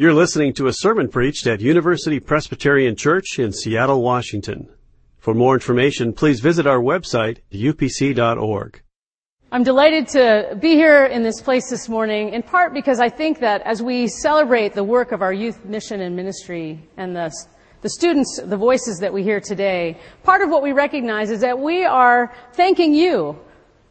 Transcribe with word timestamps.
You're 0.00 0.14
listening 0.14 0.54
to 0.54 0.66
a 0.66 0.72
sermon 0.72 1.10
preached 1.10 1.46
at 1.46 1.60
University 1.60 2.20
Presbyterian 2.20 2.96
Church 2.96 3.38
in 3.38 3.52
Seattle, 3.52 4.00
Washington. 4.00 4.66
For 5.18 5.34
more 5.34 5.52
information, 5.52 6.14
please 6.14 6.40
visit 6.40 6.66
our 6.66 6.78
website, 6.78 7.40
upc.org. 7.52 8.80
I'm 9.52 9.62
delighted 9.62 10.08
to 10.08 10.56
be 10.58 10.70
here 10.70 11.04
in 11.04 11.22
this 11.22 11.42
place 11.42 11.68
this 11.68 11.86
morning, 11.86 12.30
in 12.30 12.42
part 12.42 12.72
because 12.72 12.98
I 12.98 13.10
think 13.10 13.40
that 13.40 13.60
as 13.66 13.82
we 13.82 14.06
celebrate 14.06 14.72
the 14.72 14.82
work 14.82 15.12
of 15.12 15.20
our 15.20 15.34
youth 15.34 15.66
mission 15.66 16.00
and 16.00 16.16
ministry 16.16 16.80
and 16.96 17.14
the, 17.14 17.30
the 17.82 17.90
students, 17.90 18.40
the 18.42 18.56
voices 18.56 19.00
that 19.00 19.12
we 19.12 19.22
hear 19.22 19.38
today, 19.38 19.98
part 20.22 20.40
of 20.40 20.48
what 20.48 20.62
we 20.62 20.72
recognize 20.72 21.30
is 21.30 21.42
that 21.42 21.58
we 21.58 21.84
are 21.84 22.34
thanking 22.54 22.94
you 22.94 23.38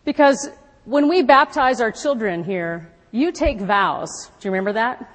because 0.05 0.49
when 0.85 1.07
we 1.07 1.21
baptize 1.21 1.79
our 1.79 1.91
children 1.91 2.43
here, 2.43 2.91
you 3.11 3.31
take 3.31 3.61
vows. 3.61 4.31
Do 4.39 4.47
you 4.47 4.51
remember 4.51 4.73
that? 4.73 5.07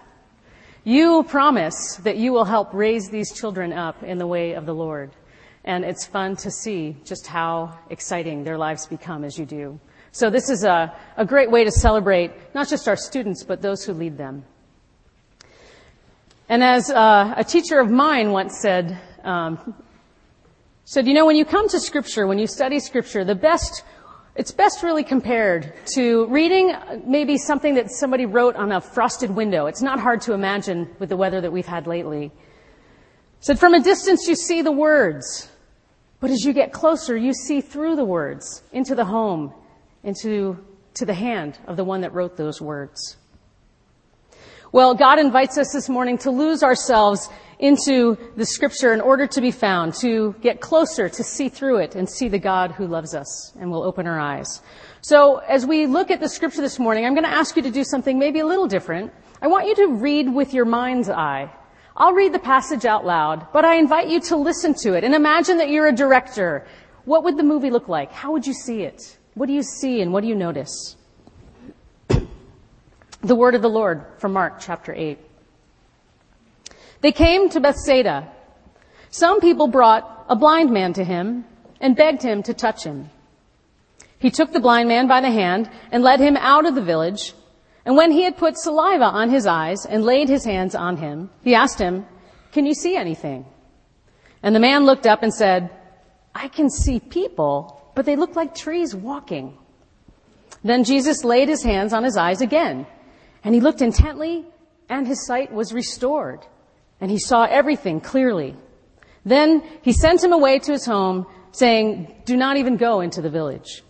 You 0.86 1.24
promise 1.24 1.96
that 2.02 2.18
you 2.18 2.32
will 2.34 2.44
help 2.44 2.74
raise 2.74 3.08
these 3.08 3.32
children 3.32 3.72
up 3.72 4.02
in 4.02 4.18
the 4.18 4.26
way 4.26 4.52
of 4.52 4.66
the 4.66 4.74
Lord. 4.74 5.12
And 5.64 5.82
it's 5.82 6.04
fun 6.04 6.36
to 6.36 6.50
see 6.50 6.94
just 7.06 7.26
how 7.26 7.78
exciting 7.88 8.44
their 8.44 8.58
lives 8.58 8.86
become 8.86 9.24
as 9.24 9.38
you 9.38 9.46
do. 9.46 9.80
So 10.12 10.28
this 10.28 10.50
is 10.50 10.62
a, 10.62 10.94
a 11.16 11.24
great 11.24 11.50
way 11.50 11.64
to 11.64 11.70
celebrate 11.70 12.32
not 12.54 12.68
just 12.68 12.86
our 12.86 12.96
students, 12.96 13.42
but 13.42 13.62
those 13.62 13.82
who 13.82 13.94
lead 13.94 14.18
them. 14.18 14.44
And 16.50 16.62
as 16.62 16.90
uh, 16.90 17.32
a 17.34 17.44
teacher 17.44 17.80
of 17.80 17.90
mine 17.90 18.30
once 18.30 18.60
said, 18.60 19.00
um, 19.24 19.74
said, 20.84 21.06
you 21.06 21.14
know, 21.14 21.24
when 21.24 21.36
you 21.36 21.46
come 21.46 21.66
to 21.70 21.80
Scripture, 21.80 22.26
when 22.26 22.38
you 22.38 22.46
study 22.46 22.78
Scripture, 22.78 23.24
the 23.24 23.34
best 23.34 23.82
it's 24.36 24.50
best 24.50 24.82
really 24.82 25.04
compared 25.04 25.72
to 25.94 26.26
reading 26.26 26.72
uh, 26.72 26.98
maybe 27.06 27.38
something 27.38 27.74
that 27.74 27.90
somebody 27.90 28.26
wrote 28.26 28.56
on 28.56 28.72
a 28.72 28.80
frosted 28.80 29.30
window. 29.30 29.66
It's 29.66 29.82
not 29.82 30.00
hard 30.00 30.20
to 30.22 30.32
imagine 30.32 30.94
with 30.98 31.08
the 31.08 31.16
weather 31.16 31.40
that 31.40 31.52
we've 31.52 31.66
had 31.66 31.86
lately. 31.86 32.32
Said 33.40 33.58
from 33.58 33.74
a 33.74 33.80
distance 33.80 34.26
you 34.26 34.34
see 34.34 34.62
the 34.62 34.72
words, 34.72 35.48
but 36.18 36.30
as 36.30 36.44
you 36.44 36.52
get 36.52 36.72
closer 36.72 37.16
you 37.16 37.32
see 37.32 37.60
through 37.60 37.94
the 37.94 38.04
words 38.04 38.62
into 38.72 38.94
the 38.94 39.04
home, 39.04 39.52
into 40.02 40.58
to 40.94 41.04
the 41.04 41.14
hand 41.14 41.58
of 41.66 41.76
the 41.76 41.84
one 41.84 42.00
that 42.00 42.12
wrote 42.12 42.36
those 42.36 42.60
words. 42.60 43.16
Well, 44.72 44.94
God 44.94 45.20
invites 45.20 45.56
us 45.58 45.72
this 45.72 45.88
morning 45.88 46.18
to 46.18 46.32
lose 46.32 46.64
ourselves 46.64 47.28
into 47.58 48.16
the 48.36 48.44
scripture 48.44 48.92
in 48.92 49.00
order 49.00 49.26
to 49.26 49.40
be 49.40 49.50
found, 49.50 49.94
to 49.94 50.34
get 50.40 50.60
closer, 50.60 51.08
to 51.08 51.22
see 51.22 51.48
through 51.48 51.78
it 51.78 51.94
and 51.94 52.08
see 52.08 52.28
the 52.28 52.38
God 52.38 52.72
who 52.72 52.86
loves 52.86 53.14
us 53.14 53.52
and 53.58 53.70
will 53.70 53.82
open 53.82 54.06
our 54.06 54.18
eyes. 54.18 54.62
So 55.00 55.38
as 55.38 55.66
we 55.66 55.86
look 55.86 56.10
at 56.10 56.20
the 56.20 56.28
scripture 56.28 56.60
this 56.60 56.78
morning, 56.78 57.04
I'm 57.04 57.14
going 57.14 57.24
to 57.24 57.30
ask 57.30 57.56
you 57.56 57.62
to 57.62 57.70
do 57.70 57.84
something 57.84 58.18
maybe 58.18 58.40
a 58.40 58.46
little 58.46 58.66
different. 58.66 59.12
I 59.40 59.48
want 59.48 59.66
you 59.66 59.74
to 59.76 59.86
read 59.88 60.32
with 60.32 60.54
your 60.54 60.64
mind's 60.64 61.08
eye. 61.08 61.50
I'll 61.96 62.14
read 62.14 62.32
the 62.32 62.40
passage 62.40 62.84
out 62.84 63.04
loud, 63.04 63.46
but 63.52 63.64
I 63.64 63.76
invite 63.76 64.08
you 64.08 64.20
to 64.22 64.36
listen 64.36 64.74
to 64.82 64.94
it 64.94 65.04
and 65.04 65.14
imagine 65.14 65.58
that 65.58 65.68
you're 65.68 65.86
a 65.86 65.94
director. 65.94 66.66
What 67.04 67.22
would 67.24 67.36
the 67.36 67.42
movie 67.42 67.70
look 67.70 67.88
like? 67.88 68.10
How 68.12 68.32
would 68.32 68.46
you 68.46 68.54
see 68.54 68.82
it? 68.82 69.18
What 69.34 69.46
do 69.46 69.52
you 69.52 69.62
see 69.62 70.00
and 70.00 70.12
what 70.12 70.22
do 70.22 70.28
you 70.28 70.34
notice? 70.34 70.96
the 73.24 73.34
word 73.34 73.54
of 73.54 73.62
the 73.62 73.70
Lord 73.70 74.04
from 74.18 74.34
Mark 74.34 74.60
chapter 74.60 74.92
8. 74.94 75.18
They 77.04 77.12
came 77.12 77.50
to 77.50 77.60
Bethsaida. 77.60 78.32
Some 79.10 79.42
people 79.42 79.68
brought 79.68 80.24
a 80.26 80.34
blind 80.34 80.70
man 80.70 80.94
to 80.94 81.04
him 81.04 81.44
and 81.78 81.94
begged 81.94 82.22
him 82.22 82.42
to 82.44 82.54
touch 82.54 82.82
him. 82.84 83.10
He 84.18 84.30
took 84.30 84.54
the 84.54 84.66
blind 84.66 84.88
man 84.88 85.06
by 85.06 85.20
the 85.20 85.30
hand 85.30 85.68
and 85.92 86.02
led 86.02 86.18
him 86.18 86.38
out 86.38 86.64
of 86.64 86.74
the 86.74 86.80
village. 86.80 87.34
And 87.84 87.94
when 87.94 88.10
he 88.10 88.22
had 88.22 88.38
put 88.38 88.56
saliva 88.56 89.04
on 89.04 89.28
his 89.28 89.46
eyes 89.46 89.84
and 89.84 90.02
laid 90.02 90.30
his 90.30 90.46
hands 90.46 90.74
on 90.74 90.96
him, 90.96 91.28
he 91.42 91.54
asked 91.54 91.78
him, 91.78 92.06
Can 92.52 92.64
you 92.64 92.72
see 92.72 92.96
anything? 92.96 93.44
And 94.42 94.56
the 94.56 94.66
man 94.68 94.86
looked 94.86 95.06
up 95.06 95.22
and 95.22 95.34
said, 95.34 95.68
I 96.34 96.48
can 96.48 96.70
see 96.70 97.00
people, 97.00 97.92
but 97.94 98.06
they 98.06 98.16
look 98.16 98.34
like 98.34 98.54
trees 98.54 98.94
walking. 98.94 99.58
Then 100.62 100.84
Jesus 100.84 101.22
laid 101.22 101.50
his 101.50 101.62
hands 101.62 101.92
on 101.92 102.02
his 102.02 102.16
eyes 102.16 102.40
again, 102.40 102.86
and 103.44 103.54
he 103.54 103.60
looked 103.60 103.82
intently, 103.82 104.46
and 104.88 105.06
his 105.06 105.26
sight 105.26 105.52
was 105.52 105.74
restored 105.74 106.46
and 107.04 107.10
he 107.10 107.18
saw 107.18 107.42
everything 107.44 108.00
clearly. 108.00 108.56
Then 109.26 109.62
he 109.82 109.92
sent 109.92 110.24
him 110.24 110.32
away 110.32 110.58
to 110.60 110.72
his 110.72 110.86
home, 110.86 111.26
saying, 111.52 112.22
Do 112.24 112.34
not 112.34 112.56
even 112.56 112.78
go 112.78 113.02
into 113.02 113.20
the 113.20 113.28
village. 113.28 113.82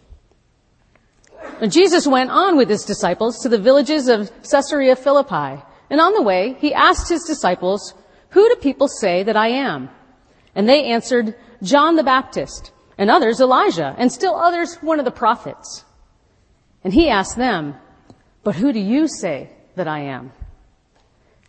And 1.60 1.70
Jesus 1.70 2.08
went 2.08 2.32
on 2.32 2.56
with 2.56 2.68
his 2.68 2.84
disciples 2.84 3.38
to 3.38 3.48
the 3.48 3.56
villages 3.56 4.08
of 4.08 4.32
Caesarea 4.42 4.96
Philippi. 4.96 5.62
And 5.90 6.00
on 6.00 6.12
the 6.14 6.22
way, 6.22 6.56
he 6.58 6.74
asked 6.74 7.08
his 7.08 7.22
disciples, 7.22 7.94
Who 8.30 8.48
do 8.48 8.56
people 8.56 8.88
say 8.88 9.22
that 9.22 9.36
I 9.36 9.46
am? 9.46 9.90
And 10.56 10.68
they 10.68 10.86
answered, 10.86 11.36
John 11.62 11.94
the 11.94 12.02
Baptist, 12.02 12.72
and 12.98 13.12
others 13.12 13.40
Elijah, 13.40 13.94
and 13.96 14.10
still 14.10 14.34
others 14.34 14.74
one 14.80 14.98
of 14.98 15.04
the 15.04 15.12
prophets. 15.12 15.84
And 16.82 16.92
he 16.92 17.08
asked 17.10 17.36
them, 17.36 17.76
But 18.42 18.56
who 18.56 18.72
do 18.72 18.80
you 18.80 19.06
say 19.06 19.50
that 19.76 19.86
I 19.86 20.00
am? 20.00 20.32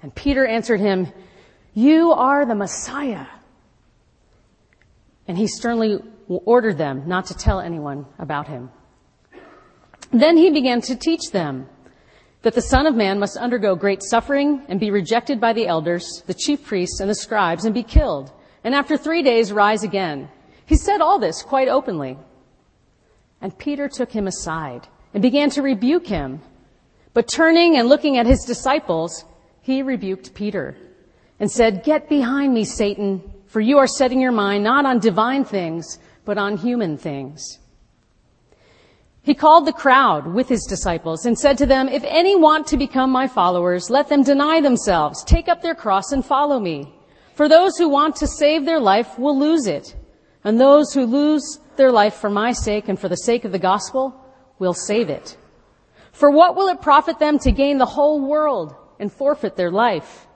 And 0.04 0.14
Peter 0.14 0.46
answered 0.46 0.80
him, 0.80 1.12
you 1.76 2.14
are 2.14 2.46
the 2.46 2.56
Messiah. 2.56 3.28
And 5.28 5.38
he 5.38 5.46
sternly 5.46 6.00
ordered 6.28 6.78
them 6.78 7.08
not 7.08 7.28
to 7.28 7.34
tell 7.36 7.60
anyone 7.60 8.06
about 8.18 8.48
him. 8.48 8.72
Then 10.12 10.38
he 10.38 10.50
began 10.50 10.82
to 10.82 10.96
teach 10.96 11.32
them 11.32 11.68
that 12.44 12.54
the 12.54 12.62
Son 12.62 12.86
of 12.86 12.96
Man 12.96 13.20
must 13.20 13.38
undergo 13.38 13.76
great 13.76 14.02
suffering 14.02 14.62
and 14.70 14.80
be 14.80 14.90
rejected 14.90 15.42
by 15.42 15.52
the 15.52 15.68
elders, 15.68 16.24
the 16.28 16.34
chief 16.34 16.64
priests, 16.64 17.00
and 17.02 17.10
the 17.10 17.16
scribes, 17.16 17.66
and 17.66 17.74
be 17.74 17.84
killed, 17.84 18.32
and 18.64 18.74
after 18.74 18.98
three 18.98 19.22
days 19.22 19.52
rise 19.52 19.84
again. 19.84 20.30
He 20.66 20.76
said 20.76 21.02
all 21.02 21.20
this 21.20 21.42
quite 21.42 21.68
openly. 21.68 22.18
And 23.42 23.58
Peter 23.58 23.90
took 23.90 24.12
him 24.12 24.28
aside 24.28 24.88
and 25.14 25.22
began 25.22 25.50
to 25.52 25.62
rebuke 25.62 26.08
him. 26.08 26.42
But 27.14 27.28
turning 27.28 27.78
and 27.78 27.90
looking 27.90 28.18
at 28.18 28.26
his 28.26 28.46
disciples, 28.46 29.26
he 29.62 29.82
rebuked 29.82 30.34
Peter 30.34 30.78
and 31.40 31.52
said, 31.52 31.84
Get 31.84 32.10
behind 32.10 32.54
me, 32.54 32.64
Satan, 32.64 33.22
for 33.48 33.62
you 33.62 33.78
are 33.78 33.88
setting 33.88 34.22
your 34.22 34.32
mind 34.32 34.64
not 34.64 34.86
on 34.86 35.00
divine 35.00 35.46
things, 35.46 36.00
but 36.24 36.38
on 36.38 36.58
human 36.58 36.98
things. 36.98 37.60
He 39.22 39.34
called 39.34 39.66
the 39.66 39.74
crowd 39.74 40.28
with 40.28 40.48
his 40.48 40.66
disciples 40.70 41.26
and 41.26 41.38
said 41.38 41.58
to 41.58 41.66
them, 41.66 41.90
If 41.90 42.04
any 42.06 42.36
want 42.36 42.68
to 42.68 42.78
become 42.78 43.10
my 43.10 43.28
followers, 43.28 43.90
let 43.90 44.08
them 44.08 44.22
deny 44.22 44.62
themselves, 44.62 45.24
take 45.24 45.48
up 45.48 45.62
their 45.62 45.74
cross 45.74 46.12
and 46.12 46.24
follow 46.24 46.60
me. 46.60 46.94
For 47.34 47.50
those 47.50 47.76
who 47.78 47.90
want 47.90 48.16
to 48.18 48.28
save 48.28 48.66
their 48.66 48.80
life 48.80 49.18
will 49.18 49.38
lose 49.38 49.66
it, 49.66 49.96
and 50.44 50.60
those 50.60 50.94
who 50.94 51.06
lose 51.06 51.60
their 51.76 51.92
life 51.92 52.14
for 52.14 52.30
my 52.30 52.52
sake 52.52 52.88
and 52.88 53.00
for 53.00 53.10
the 53.10 53.18
sake 53.18 53.46
of 53.46 53.52
the 53.52 53.60
gospel 53.60 54.16
will 54.60 54.76
save 54.76 55.10
it. 55.10 55.38
For 56.12 56.30
what 56.30 56.56
will 56.56 56.68
it 56.68 56.82
profit 56.82 57.18
them 57.18 57.40
to 57.40 57.52
gain 57.52 57.78
the 57.78 57.86
whole 57.86 58.22
world 58.22 58.76
and 59.00 59.12
forfeit 59.12 59.56
their 59.56 59.72
life? 59.72 60.28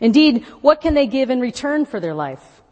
Indeed, 0.00 0.44
what 0.60 0.80
can 0.80 0.94
they 0.94 1.06
give 1.06 1.30
in 1.30 1.40
return 1.40 1.84
for 1.84 2.00
their 2.00 2.14
life? 2.14 2.62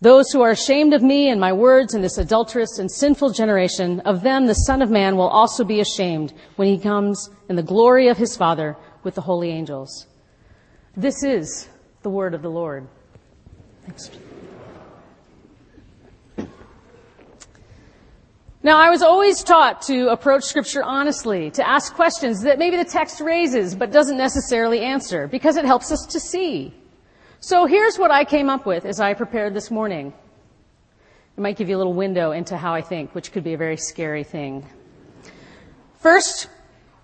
Those 0.00 0.32
who 0.32 0.42
are 0.42 0.50
ashamed 0.50 0.94
of 0.94 1.02
me 1.02 1.28
and 1.28 1.40
my 1.40 1.52
words 1.52 1.94
in 1.94 2.02
this 2.02 2.18
adulterous 2.18 2.80
and 2.80 2.90
sinful 2.90 3.30
generation, 3.30 4.00
of 4.00 4.22
them 4.22 4.46
the 4.46 4.54
Son 4.54 4.82
of 4.82 4.90
Man 4.90 5.16
will 5.16 5.28
also 5.28 5.62
be 5.62 5.80
ashamed 5.80 6.32
when 6.56 6.66
he 6.66 6.76
comes 6.76 7.30
in 7.48 7.54
the 7.54 7.62
glory 7.62 8.08
of 8.08 8.18
his 8.18 8.36
Father 8.36 8.76
with 9.04 9.14
the 9.14 9.20
holy 9.20 9.50
angels. 9.50 10.08
This 10.96 11.22
is 11.22 11.68
the 12.02 12.10
word 12.10 12.34
of 12.34 12.42
the 12.42 12.50
Lord. 12.50 12.88
Thanks. 13.86 14.10
Now, 18.64 18.78
I 18.78 18.90
was 18.90 19.02
always 19.02 19.42
taught 19.42 19.82
to 19.82 20.08
approach 20.10 20.44
scripture 20.44 20.84
honestly, 20.84 21.50
to 21.52 21.68
ask 21.68 21.94
questions 21.94 22.42
that 22.42 22.60
maybe 22.60 22.76
the 22.76 22.84
text 22.84 23.20
raises 23.20 23.74
but 23.74 23.90
doesn't 23.90 24.16
necessarily 24.16 24.80
answer, 24.80 25.26
because 25.26 25.56
it 25.56 25.64
helps 25.64 25.90
us 25.90 26.06
to 26.06 26.20
see. 26.20 26.72
So 27.40 27.66
here's 27.66 27.98
what 27.98 28.12
I 28.12 28.24
came 28.24 28.48
up 28.48 28.64
with 28.64 28.84
as 28.84 29.00
I 29.00 29.14
prepared 29.14 29.52
this 29.52 29.72
morning. 29.72 30.12
It 31.36 31.40
might 31.40 31.56
give 31.56 31.68
you 31.68 31.76
a 31.76 31.78
little 31.78 31.92
window 31.92 32.30
into 32.30 32.56
how 32.56 32.72
I 32.72 32.82
think, 32.82 33.16
which 33.16 33.32
could 33.32 33.42
be 33.42 33.54
a 33.54 33.58
very 33.58 33.76
scary 33.76 34.22
thing. 34.22 34.64
First, 35.98 36.48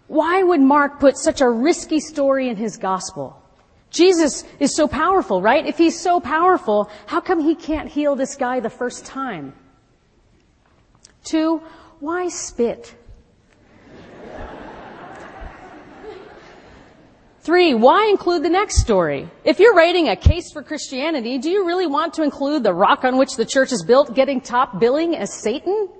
why 0.07 0.45
would 0.45 0.61
Mark 0.61 1.01
put 1.01 1.19
such 1.19 1.41
a 1.41 1.51
risky 1.51 1.99
story 1.99 2.49
in 2.49 2.57
his 2.57 2.77
gospel? 2.77 3.43
Jesus 3.91 4.45
is 4.61 4.77
so 4.77 4.87
powerful, 4.87 5.43
right? 5.43 5.67
If 5.67 5.77
he's 5.77 5.99
so 5.99 6.21
powerful, 6.21 6.89
how 7.07 7.21
come 7.21 7.41
he 7.41 7.57
can't 7.57 7.89
heal 7.89 8.15
this 8.15 8.37
guy 8.37 8.61
the 8.61 8.71
first 8.71 9.05
time? 9.05 9.55
Two, 11.29 11.61
why 12.01 12.29
spit? 12.29 12.95
Three, 17.41 17.75
why 17.75 18.07
include 18.09 18.43
the 18.45 18.49
next 18.49 18.81
story? 18.81 19.29
If 19.45 19.61
you're 19.61 19.75
writing 19.75 20.09
a 20.09 20.17
case 20.17 20.51
for 20.51 20.63
Christianity, 20.63 21.37
do 21.37 21.51
you 21.51 21.67
really 21.67 21.87
want 21.87 22.15
to 22.15 22.23
include 22.23 22.63
the 22.63 22.73
rock 22.73 23.05
on 23.05 23.19
which 23.19 23.37
the 23.37 23.45
church 23.45 23.73
is 23.73 23.85
built 23.85 24.15
getting 24.15 24.41
top 24.41 24.81
billing 24.81 25.17
as 25.17 25.31
Satan? 25.31 25.91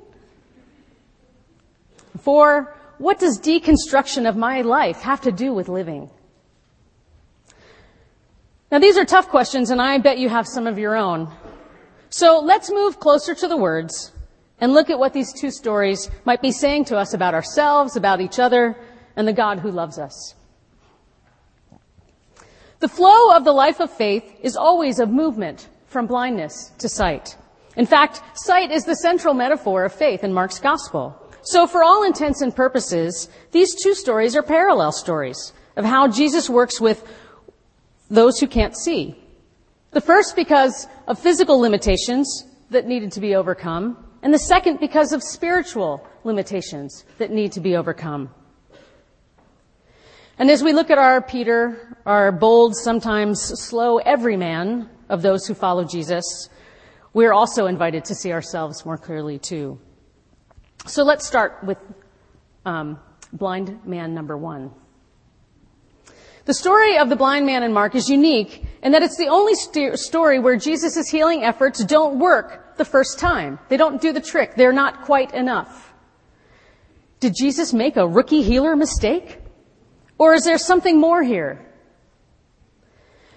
Four, 2.23 2.75
what 2.97 3.19
does 3.19 3.39
deconstruction 3.39 4.27
of 4.27 4.35
my 4.35 4.63
life 4.63 5.03
have 5.03 5.21
to 5.23 5.31
do 5.31 5.53
with 5.53 5.69
living? 5.69 6.09
Now 8.73 8.79
these 8.79 8.97
are 8.97 9.05
tough 9.05 9.29
questions 9.29 9.69
and 9.69 9.83
I 9.83 9.99
bet 9.99 10.17
you 10.17 10.31
have 10.31 10.47
some 10.47 10.67
of 10.67 10.79
your 10.79 10.97
own. 10.97 11.31
So 12.09 12.41
let's 12.41 12.71
move 12.71 12.99
closer 12.99 13.35
to 13.35 13.47
the 13.47 13.59
words 13.59 14.13
and 14.61 14.73
look 14.73 14.91
at 14.91 14.99
what 14.99 15.13
these 15.13 15.33
two 15.33 15.51
stories 15.51 16.11
might 16.25 16.43
be 16.43 16.53
saying 16.53 16.87
to 16.87 16.97
us 16.97 17.15
about 17.15 17.35
ourselves, 17.35 17.97
about 17.97 18.21
each 18.21 18.39
other, 18.39 18.77
and 19.17 19.27
the 19.27 19.33
God 19.33 19.61
who 19.61 19.71
loves 19.71 19.99
us. 19.99 20.35
The 22.81 22.89
flow 22.89 23.37
of 23.37 23.45
the 23.45 23.53
life 23.53 23.81
of 23.81 23.91
faith 23.93 24.25
is 24.41 24.57
always 24.57 25.01
of 25.01 25.11
movement 25.11 25.69
from 25.87 26.07
blindness 26.07 26.73
to 26.79 26.89
sight. 26.89 27.37
In 27.77 27.87
fact, 27.87 28.23
sight 28.35 28.71
is 28.71 28.85
the 28.85 28.97
central 28.97 29.35
metaphor 29.35 29.85
of 29.85 29.93
faith 29.93 30.23
in 30.23 30.33
Mark's 30.33 30.61
gospel. 30.61 31.17
So 31.43 31.67
for 31.67 31.83
all 31.83 32.05
intents 32.05 32.41
and 32.41 32.55
purposes, 32.55 33.29
these 33.53 33.75
two 33.83 33.95
stories 33.95 34.37
are 34.37 34.43
parallel 34.43 34.93
stories 34.93 35.53
of 35.77 35.85
how 35.85 36.09
Jesus 36.09 36.51
works 36.51 36.81
with 36.81 37.05
those 38.11 38.39
who 38.39 38.47
can't 38.47 38.77
see. 38.77 39.17
The 39.93 40.01
first 40.01 40.37
because 40.37 40.87
of 41.07 41.19
physical 41.19 41.59
limitations 41.59 42.45
that 42.71 42.87
needed 42.87 43.13
to 43.13 43.21
be 43.21 43.35
overcome, 43.35 43.97
and 44.23 44.35
the 44.35 44.39
second 44.39 44.81
because 44.81 45.13
of 45.13 45.23
spiritual 45.23 46.07
limitations 46.25 47.05
that 47.19 47.31
need 47.31 47.53
to 47.53 47.61
be 47.61 47.77
overcome. 47.77 48.31
And 50.39 50.51
as 50.51 50.63
we 50.63 50.73
look 50.73 50.91
at 50.91 50.99
our 50.99 51.21
Peter, 51.21 51.99
our 52.07 52.31
bold, 52.31 52.77
sometimes 52.77 53.41
slow 53.41 53.99
everyman 53.99 54.89
of 55.09 55.23
those 55.23 55.47
who 55.47 55.55
follow 55.55 55.85
Jesus, 55.85 56.49
we're 57.13 57.33
also 57.33 57.67
invited 57.67 58.05
to 58.07 58.15
see 58.15 58.33
ourselves 58.33 58.85
more 58.85 58.99
clearly 58.99 59.39
too. 59.39 59.81
So 60.87 61.03
let's 61.03 61.27
start 61.27 61.65
with 61.65 61.79
um, 62.65 63.01
blind 63.33 63.85
man 63.85 64.15
number 64.15 64.37
one. 64.37 64.71
The 66.45 66.55
story 66.55 66.97
of 66.99 67.09
the 67.09 67.17
blind 67.17 67.45
man 67.45 67.63
in 67.63 67.73
Mark 67.73 67.95
is 67.95 68.09
unique 68.09 68.65
in 68.83 68.93
that 68.93 69.03
it's 69.03 69.17
the 69.17 69.29
only 69.29 69.55
st- 69.55 69.99
story 69.99 70.39
where 70.39 70.57
Jesus' 70.57 71.09
healing 71.09 71.43
efforts 71.43 71.85
don't 71.85 72.19
work 72.19 72.68
the 72.79 72.85
first 72.85 73.19
time. 73.19 73.59
They 73.69 73.77
don't 73.77 74.01
do 74.01 74.13
the 74.13 74.21
trick. 74.21 74.55
They're 74.55 74.73
not 74.73 75.03
quite 75.03 75.35
enough. 75.35 75.93
Did 77.21 77.35
Jesus 77.37 77.73
make 77.73 77.97
a 77.97 78.07
rookie 78.07 78.43
healer 78.43 78.77
mistake? 78.77 79.39
Or 80.19 80.35
is 80.35 80.45
there 80.45 80.59
something 80.59 80.99
more 80.99 81.23
here? 81.23 81.65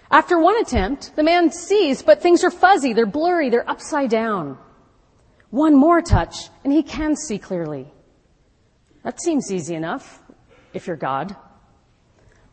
After 0.09 0.39
one 0.39 0.57
attempt, 0.57 1.15
the 1.15 1.23
man 1.23 1.51
sees, 1.51 2.01
but 2.01 2.21
things 2.21 2.43
are 2.43 2.51
fuzzy, 2.51 2.91
they're 2.91 3.05
blurry, 3.05 3.49
they're 3.49 3.69
upside 3.69 4.09
down. 4.09 4.57
One 5.51 5.75
more 5.75 6.01
touch, 6.01 6.49
and 6.63 6.73
he 6.73 6.83
can 6.83 7.15
see 7.15 7.37
clearly. 7.37 7.87
That 9.03 9.21
seems 9.21 9.51
easy 9.51 9.75
enough, 9.75 10.21
if 10.73 10.85
you're 10.85 10.97
God. 10.97 11.35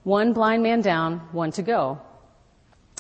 One 0.05 0.33
blind 0.33 0.63
man 0.63 0.81
down, 0.83 1.19
one 1.33 1.51
to 1.53 1.63
go. 1.63 2.01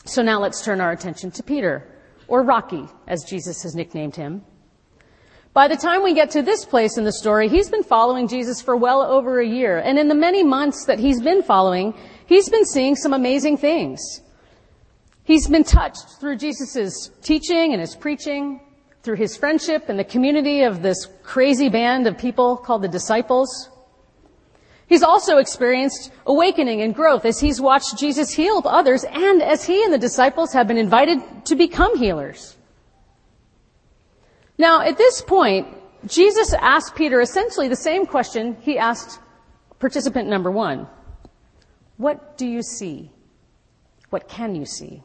So 0.05 0.23
now 0.23 0.41
let's 0.41 0.64
turn 0.64 0.81
our 0.81 0.91
attention 0.91 1.31
to 1.32 1.43
Peter, 1.43 1.87
or 2.29 2.43
Rocky, 2.43 2.85
as 3.07 3.25
Jesus 3.25 3.63
has 3.63 3.75
nicknamed 3.75 4.15
him. 4.15 4.45
By 5.55 5.67
the 5.67 5.77
time 5.77 6.05
we 6.05 6.15
get 6.15 6.31
to 6.33 6.43
this 6.43 6.65
place 6.65 6.99
in 6.99 7.05
the 7.05 7.13
story, 7.13 7.49
he's 7.49 7.69
been 7.69 7.83
following 7.83 8.29
Jesus 8.29 8.63
for 8.63 8.77
well 8.77 9.03
over 9.03 9.41
a 9.41 9.47
year. 9.47 9.79
And 9.79 9.99
in 9.99 10.07
the 10.07 10.15
many 10.15 10.45
months 10.45 10.85
that 10.85 11.01
he's 11.01 11.21
been 11.21 11.43
following, 11.43 11.95
he's 12.27 12.49
been 12.49 12.65
seeing 12.65 12.95
some 12.95 13.13
amazing 13.13 13.57
things. 13.57 14.01
He's 15.25 15.49
been 15.49 15.65
touched 15.65 16.21
through 16.21 16.37
Jesus' 16.37 17.11
teaching 17.23 17.73
and 17.73 17.81
his 17.81 17.97
preaching, 17.97 18.61
through 19.03 19.17
his 19.17 19.37
friendship 19.37 19.89
and 19.89 19.99
the 19.99 20.05
community 20.05 20.63
of 20.63 20.83
this 20.83 21.09
crazy 21.23 21.69
band 21.69 22.07
of 22.07 22.17
people 22.17 22.57
called 22.57 22.83
the 22.83 22.89
disciples. 22.89 23.71
He's 24.88 25.02
also 25.02 25.37
experienced 25.37 26.12
awakening 26.26 26.81
and 26.81 26.94
growth 26.94 27.26
as 27.26 27.38
he's 27.38 27.61
watched 27.61 27.99
Jesus 27.99 28.31
heal 28.31 28.62
others 28.64 29.05
and 29.05 29.43
as 29.43 29.64
he 29.64 29.85
and 29.85 29.93
the 29.93 29.99
disciples 29.99 30.52
have 30.55 30.67
been 30.67 30.79
invited 30.79 31.20
to 31.44 31.56
become 31.56 31.96
healers. 31.99 32.56
Now, 34.56 34.81
at 34.81 34.96
this 34.96 35.20
point, 35.20 35.69
Jesus 36.06 36.55
asked 36.55 36.94
Peter 36.94 37.20
essentially 37.20 37.69
the 37.69 37.76
same 37.76 38.06
question 38.06 38.56
he 38.62 38.79
asked 38.79 39.20
participant 39.79 40.26
number 40.26 40.50
one. 40.50 40.87
What 41.99 42.38
do 42.38 42.46
you 42.46 42.62
see? 42.62 43.11
What 44.08 44.26
can 44.26 44.55
you 44.55 44.64
see? 44.64 45.02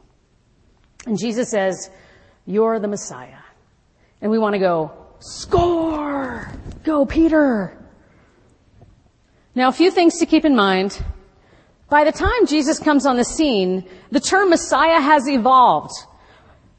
And 1.06 1.18
Jesus 1.18 1.50
says, 1.50 1.90
You're 2.46 2.78
the 2.78 2.88
Messiah. 2.88 3.42
And 4.22 4.30
we 4.30 4.38
want 4.38 4.54
to 4.54 4.58
go, 4.58 4.92
Score! 5.18 6.50
Go, 6.84 7.04
Peter! 7.04 7.83
Now, 9.56 9.68
a 9.68 9.72
few 9.72 9.92
things 9.92 10.18
to 10.18 10.26
keep 10.26 10.44
in 10.44 10.56
mind. 10.56 11.00
By 11.88 12.02
the 12.02 12.10
time 12.10 12.46
Jesus 12.46 12.80
comes 12.80 13.06
on 13.06 13.16
the 13.16 13.24
scene, 13.24 13.88
the 14.10 14.18
term 14.18 14.50
Messiah 14.50 15.00
has 15.00 15.28
evolved. 15.28 15.94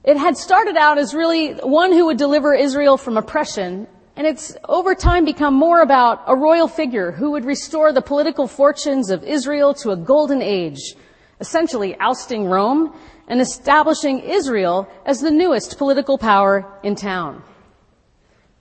It 0.04 0.18
had 0.18 0.36
started 0.36 0.76
out 0.76 0.98
as 0.98 1.14
really 1.14 1.54
one 1.54 1.94
who 1.94 2.08
would 2.08 2.18
deliver 2.18 2.54
Israel 2.54 2.98
from 2.98 3.16
oppression, 3.16 3.88
and 4.18 4.28
it's 4.28 4.58
over 4.68 4.94
time 4.94 5.24
become 5.24 5.54
more 5.54 5.82
about 5.82 6.24
a 6.28 6.36
royal 6.36 6.68
figure 6.68 7.14
who 7.14 7.32
would 7.32 7.46
restore 7.46 7.94
the 7.94 8.02
political 8.02 8.46
fortunes 8.46 9.10
of 9.10 9.24
Israel 9.24 9.74
to 9.76 9.92
a 9.92 9.98
golden 9.98 10.42
age, 10.42 10.96
essentially 11.40 11.96
ousting 12.02 12.46
Rome 12.46 12.94
and 13.30 13.40
establishing 13.40 14.20
Israel 14.20 14.90
as 15.06 15.22
the 15.22 15.32
newest 15.32 15.78
political 15.78 16.18
power 16.18 16.78
in 16.84 16.96
town. 16.96 17.42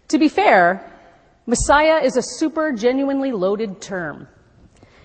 To 0.09 0.19
be 0.19 0.29
fair, 0.29 0.89
Messiah 1.47 2.03
is 2.03 2.17
a 2.17 2.23
super 2.23 2.73
genuinely 2.73 3.33
loaded 3.33 3.81
term. 3.81 4.29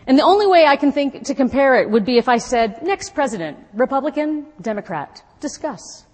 And 0.07 0.17
the 0.17 0.23
only 0.23 0.47
way 0.47 0.65
I 0.65 0.75
can 0.75 0.91
think 0.91 1.25
to 1.25 1.35
compare 1.35 1.75
it 1.75 1.89
would 1.89 2.05
be 2.05 2.17
if 2.17 2.29
I 2.29 2.37
said, 2.37 2.81
next 2.81 3.13
president, 3.13 3.57
Republican, 3.73 4.47
Democrat, 4.61 5.21
discuss. 5.39 6.05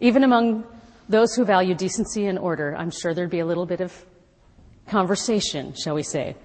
Even 0.00 0.24
among 0.24 0.64
those 1.08 1.34
who 1.34 1.44
value 1.44 1.74
decency 1.74 2.26
and 2.26 2.38
order, 2.38 2.74
I'm 2.76 2.90
sure 2.90 3.14
there'd 3.14 3.30
be 3.30 3.40
a 3.40 3.46
little 3.46 3.66
bit 3.66 3.80
of 3.80 3.92
conversation, 4.86 5.74
shall 5.74 5.94
we 5.94 6.02
say. 6.02 6.36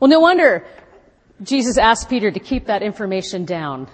Well, 0.00 0.08
no 0.08 0.20
wonder 0.20 0.66
Jesus 1.42 1.76
asked 1.78 2.08
Peter 2.08 2.30
to 2.30 2.40
keep 2.40 2.66
that 2.66 2.82
information 2.82 3.44
down. 3.44 3.88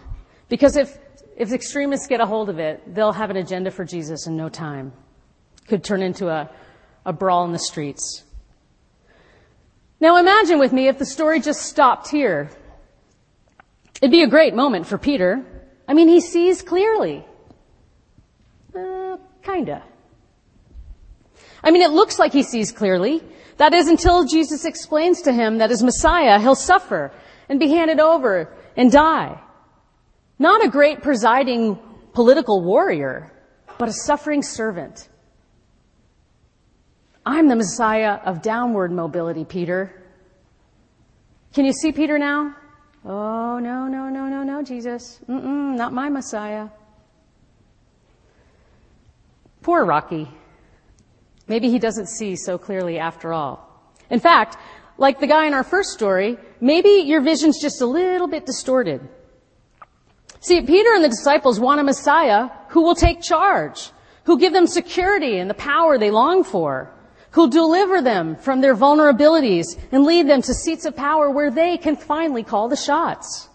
Because 0.48 0.76
if 0.76 0.96
if 1.36 1.52
extremists 1.52 2.06
get 2.06 2.20
a 2.20 2.26
hold 2.26 2.48
of 2.48 2.58
it, 2.58 2.94
they'll 2.94 3.12
have 3.12 3.30
an 3.30 3.36
agenda 3.36 3.70
for 3.70 3.84
Jesus 3.84 4.26
in 4.26 4.36
no 4.36 4.48
time. 4.48 4.92
Could 5.68 5.84
turn 5.84 6.02
into 6.02 6.28
a, 6.28 6.50
a 7.04 7.12
brawl 7.12 7.44
in 7.44 7.52
the 7.52 7.58
streets. 7.58 8.24
Now 10.00 10.16
imagine 10.16 10.58
with 10.58 10.72
me 10.72 10.88
if 10.88 10.98
the 10.98 11.06
story 11.06 11.40
just 11.40 11.62
stopped 11.62 12.08
here. 12.08 12.50
It'd 14.00 14.10
be 14.10 14.22
a 14.22 14.28
great 14.28 14.54
moment 14.54 14.86
for 14.86 14.98
Peter. 14.98 15.44
I 15.86 15.94
mean, 15.94 16.08
he 16.08 16.20
sees 16.20 16.60
clearly. 16.62 17.24
Uh, 18.76 19.16
kinda. 19.42 19.82
I 21.62 21.70
mean, 21.70 21.82
it 21.82 21.92
looks 21.92 22.18
like 22.18 22.32
he 22.32 22.42
sees 22.42 22.72
clearly. 22.72 23.22
That 23.58 23.74
is 23.74 23.88
until 23.88 24.24
Jesus 24.24 24.64
explains 24.64 25.22
to 25.22 25.32
him 25.32 25.58
that 25.58 25.70
as 25.70 25.82
Messiah, 25.82 26.40
he'll 26.40 26.56
suffer 26.56 27.12
and 27.48 27.60
be 27.60 27.68
handed 27.68 28.00
over 28.00 28.52
and 28.76 28.90
die. 28.90 29.40
Not 30.42 30.64
a 30.64 30.68
great 30.68 31.02
presiding 31.02 31.78
political 32.14 32.64
warrior, 32.64 33.30
but 33.78 33.88
a 33.88 33.92
suffering 33.92 34.42
servant. 34.42 35.08
I'm 37.24 37.46
the 37.46 37.54
Messiah 37.54 38.14
of 38.24 38.42
downward 38.42 38.90
mobility, 38.90 39.44
Peter. 39.44 40.02
Can 41.54 41.64
you 41.64 41.72
see 41.72 41.92
Peter 41.92 42.18
now? 42.18 42.56
Oh, 43.04 43.60
no, 43.60 43.86
no, 43.86 44.08
no, 44.08 44.26
no, 44.26 44.42
no, 44.42 44.64
Jesus. 44.64 45.20
Mm-mm, 45.28 45.76
not 45.76 45.92
my 45.92 46.08
Messiah. 46.08 46.70
Poor 49.62 49.84
Rocky. 49.84 50.26
Maybe 51.46 51.70
he 51.70 51.78
doesn't 51.78 52.08
see 52.08 52.34
so 52.34 52.58
clearly 52.58 52.98
after 52.98 53.32
all. 53.32 53.80
In 54.10 54.18
fact, 54.18 54.56
like 54.98 55.20
the 55.20 55.28
guy 55.28 55.46
in 55.46 55.54
our 55.54 55.62
first 55.62 55.90
story, 55.90 56.36
maybe 56.60 57.04
your 57.06 57.20
vision's 57.20 57.60
just 57.62 57.80
a 57.80 57.86
little 57.86 58.26
bit 58.26 58.44
distorted. 58.44 59.08
See, 60.42 60.60
Peter 60.60 60.92
and 60.92 61.04
the 61.04 61.08
disciples 61.08 61.60
want 61.60 61.80
a 61.80 61.84
Messiah 61.84 62.50
who 62.70 62.82
will 62.82 62.96
take 62.96 63.22
charge, 63.22 63.92
who 64.24 64.40
give 64.40 64.52
them 64.52 64.66
security 64.66 65.38
and 65.38 65.48
the 65.48 65.54
power 65.54 65.98
they 65.98 66.10
long 66.10 66.42
for, 66.42 66.92
who'll 67.30 67.46
deliver 67.46 68.02
them 68.02 68.34
from 68.34 68.60
their 68.60 68.74
vulnerabilities 68.74 69.78
and 69.92 70.04
lead 70.04 70.26
them 70.28 70.42
to 70.42 70.52
seats 70.52 70.84
of 70.84 70.96
power 70.96 71.30
where 71.30 71.52
they 71.52 71.78
can 71.78 71.94
finally 71.94 72.42
call 72.42 72.68
the 72.68 72.74
shots. 72.74 73.50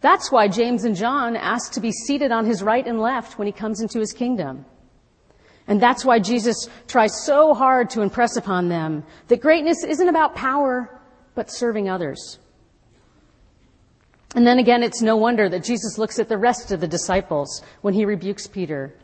That's 0.00 0.30
why 0.30 0.46
James 0.46 0.84
and 0.84 0.94
John 0.94 1.34
ask 1.34 1.72
to 1.72 1.80
be 1.80 1.90
seated 1.90 2.30
on 2.30 2.46
his 2.46 2.62
right 2.62 2.86
and 2.86 3.00
left 3.00 3.36
when 3.36 3.46
he 3.46 3.52
comes 3.52 3.80
into 3.80 3.98
his 3.98 4.12
kingdom. 4.12 4.64
And 5.66 5.82
that's 5.82 6.04
why 6.04 6.20
Jesus 6.20 6.68
tries 6.86 7.24
so 7.24 7.52
hard 7.52 7.90
to 7.90 8.02
impress 8.02 8.36
upon 8.36 8.68
them 8.68 9.02
that 9.26 9.40
greatness 9.40 9.82
isn't 9.82 10.08
about 10.08 10.36
power, 10.36 11.00
but 11.34 11.50
serving 11.50 11.88
others. 11.88 12.38
And 14.38 14.46
then 14.46 14.60
again, 14.60 14.84
it's 14.84 15.02
no 15.02 15.16
wonder 15.16 15.48
that 15.48 15.64
Jesus 15.64 15.98
looks 15.98 16.20
at 16.20 16.28
the 16.28 16.38
rest 16.38 16.70
of 16.70 16.78
the 16.78 16.86
disciples 16.86 17.60
when 17.80 17.92
he 17.92 18.04
rebukes 18.04 18.46
Peter. 18.46 18.94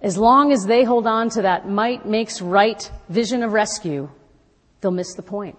As 0.00 0.18
long 0.18 0.50
as 0.50 0.66
they 0.66 0.82
hold 0.82 1.06
on 1.06 1.30
to 1.30 1.42
that 1.42 1.68
might 1.68 2.06
makes 2.06 2.42
right 2.42 2.90
vision 3.08 3.44
of 3.44 3.52
rescue, 3.52 4.10
they'll 4.80 4.90
miss 4.90 5.14
the 5.14 5.22
point. 5.22 5.56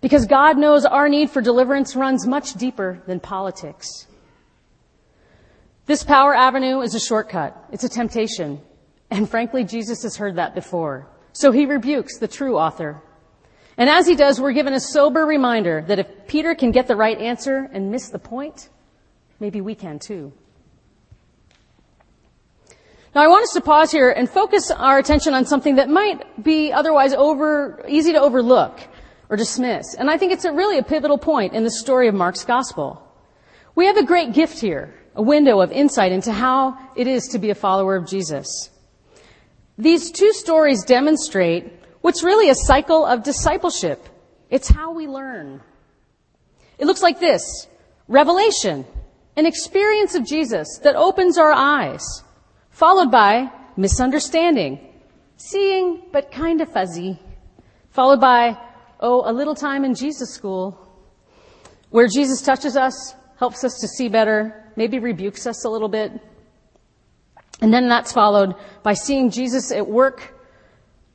Because 0.00 0.24
God 0.24 0.56
knows 0.56 0.86
our 0.86 1.06
need 1.10 1.28
for 1.28 1.42
deliverance 1.42 1.94
runs 1.94 2.26
much 2.26 2.54
deeper 2.54 3.02
than 3.06 3.20
politics. 3.20 4.06
This 5.84 6.02
power 6.02 6.34
avenue 6.34 6.80
is 6.80 6.94
a 6.94 6.98
shortcut. 6.98 7.54
It's 7.72 7.84
a 7.84 7.90
temptation. 7.90 8.62
And 9.10 9.28
frankly, 9.28 9.64
Jesus 9.64 10.02
has 10.04 10.16
heard 10.16 10.36
that 10.36 10.54
before. 10.54 11.08
So 11.34 11.52
he 11.52 11.66
rebukes 11.66 12.16
the 12.16 12.26
true 12.26 12.56
author. 12.56 13.02
And 13.80 13.88
as 13.88 14.06
he 14.06 14.14
does, 14.14 14.38
we're 14.38 14.52
given 14.52 14.74
a 14.74 14.78
sober 14.78 15.24
reminder 15.24 15.82
that 15.88 15.98
if 15.98 16.06
Peter 16.26 16.54
can 16.54 16.70
get 16.70 16.86
the 16.86 16.96
right 16.96 17.16
answer 17.16 17.66
and 17.72 17.90
miss 17.90 18.10
the 18.10 18.18
point, 18.18 18.68
maybe 19.40 19.62
we 19.62 19.74
can 19.74 19.98
too. 19.98 20.34
Now 23.14 23.22
I 23.22 23.28
want 23.28 23.44
us 23.44 23.54
to 23.54 23.62
pause 23.62 23.90
here 23.90 24.10
and 24.10 24.28
focus 24.28 24.70
our 24.70 24.98
attention 24.98 25.32
on 25.32 25.46
something 25.46 25.76
that 25.76 25.88
might 25.88 26.44
be 26.44 26.70
otherwise 26.70 27.14
over, 27.14 27.82
easy 27.88 28.12
to 28.12 28.20
overlook 28.20 28.78
or 29.30 29.38
dismiss. 29.38 29.94
And 29.94 30.10
I 30.10 30.18
think 30.18 30.32
it's 30.32 30.44
a 30.44 30.52
really 30.52 30.76
a 30.76 30.82
pivotal 30.82 31.16
point 31.16 31.54
in 31.54 31.64
the 31.64 31.70
story 31.70 32.06
of 32.06 32.14
Mark's 32.14 32.44
gospel. 32.44 33.02
We 33.76 33.86
have 33.86 33.96
a 33.96 34.04
great 34.04 34.34
gift 34.34 34.60
here, 34.60 34.94
a 35.14 35.22
window 35.22 35.58
of 35.58 35.72
insight 35.72 36.12
into 36.12 36.32
how 36.32 36.76
it 36.96 37.06
is 37.06 37.28
to 37.28 37.38
be 37.38 37.48
a 37.48 37.54
follower 37.54 37.96
of 37.96 38.06
Jesus. 38.06 38.68
These 39.78 40.10
two 40.10 40.34
stories 40.34 40.84
demonstrate 40.84 41.79
what's 42.00 42.22
really 42.22 42.50
a 42.50 42.54
cycle 42.54 43.04
of 43.04 43.22
discipleship. 43.22 44.08
It's 44.48 44.68
how 44.68 44.92
we 44.92 45.06
learn. 45.06 45.60
It 46.78 46.86
looks 46.86 47.02
like 47.02 47.20
this. 47.20 47.68
Revelation, 48.08 48.84
an 49.36 49.46
experience 49.46 50.14
of 50.14 50.26
Jesus 50.26 50.80
that 50.82 50.96
opens 50.96 51.38
our 51.38 51.52
eyes 51.52 52.24
followed 52.70 53.10
by 53.10 53.50
misunderstanding, 53.76 54.80
seeing 55.36 56.02
but 56.12 56.32
kind 56.32 56.60
of 56.60 56.72
fuzzy, 56.72 57.18
followed 57.90 58.20
by, 58.20 58.56
oh, 59.00 59.28
a 59.30 59.32
little 59.32 59.54
time 59.54 59.84
in 59.84 59.94
Jesus 59.94 60.32
school, 60.32 60.78
where 61.90 62.06
Jesus 62.06 62.40
touches 62.40 62.76
us, 62.76 63.14
helps 63.38 63.64
us 63.64 63.78
to 63.80 63.88
see 63.88 64.08
better, 64.08 64.72
maybe 64.76 64.98
rebukes 64.98 65.46
us 65.46 65.64
a 65.64 65.68
little 65.68 65.88
bit. 65.88 66.12
And 67.60 67.72
then 67.72 67.88
that's 67.88 68.12
followed 68.12 68.54
by 68.82 68.94
seeing 68.94 69.30
Jesus 69.30 69.70
at 69.70 69.86
work 69.86 70.34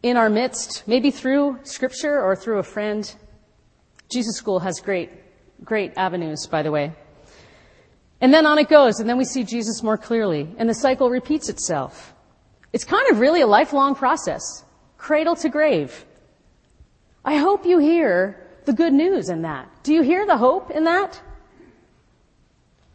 in 0.05 0.17
our 0.17 0.29
midst, 0.29 0.83
maybe 0.85 1.09
through 1.09 1.57
scripture 1.63 2.21
or 2.21 2.35
through 2.35 2.59
a 2.59 2.63
friend. 2.63 3.15
Jesus 4.07 4.37
School 4.37 4.59
has 4.59 4.79
great, 4.79 5.09
great 5.63 5.93
avenues, 5.97 6.45
by 6.45 6.61
the 6.61 6.69
way. 6.69 6.93
And 8.21 8.31
then 8.31 8.45
on 8.45 8.59
it 8.59 8.69
goes, 8.69 8.99
and 8.99 9.09
then 9.09 9.17
we 9.17 9.25
see 9.25 9.43
Jesus 9.43 9.81
more 9.81 9.97
clearly, 9.97 10.47
and 10.59 10.69
the 10.69 10.75
cycle 10.75 11.09
repeats 11.09 11.49
itself. 11.49 12.13
It's 12.71 12.83
kind 12.83 13.09
of 13.09 13.19
really 13.19 13.41
a 13.41 13.47
lifelong 13.47 13.95
process, 13.95 14.43
cradle 14.99 15.35
to 15.37 15.49
grave. 15.49 16.05
I 17.25 17.37
hope 17.37 17.65
you 17.65 17.79
hear 17.79 18.47
the 18.65 18.73
good 18.73 18.93
news 18.93 19.29
in 19.29 19.41
that. 19.41 19.67
Do 19.81 19.91
you 19.91 20.03
hear 20.03 20.27
the 20.27 20.37
hope 20.37 20.69
in 20.69 20.83
that? 20.83 21.19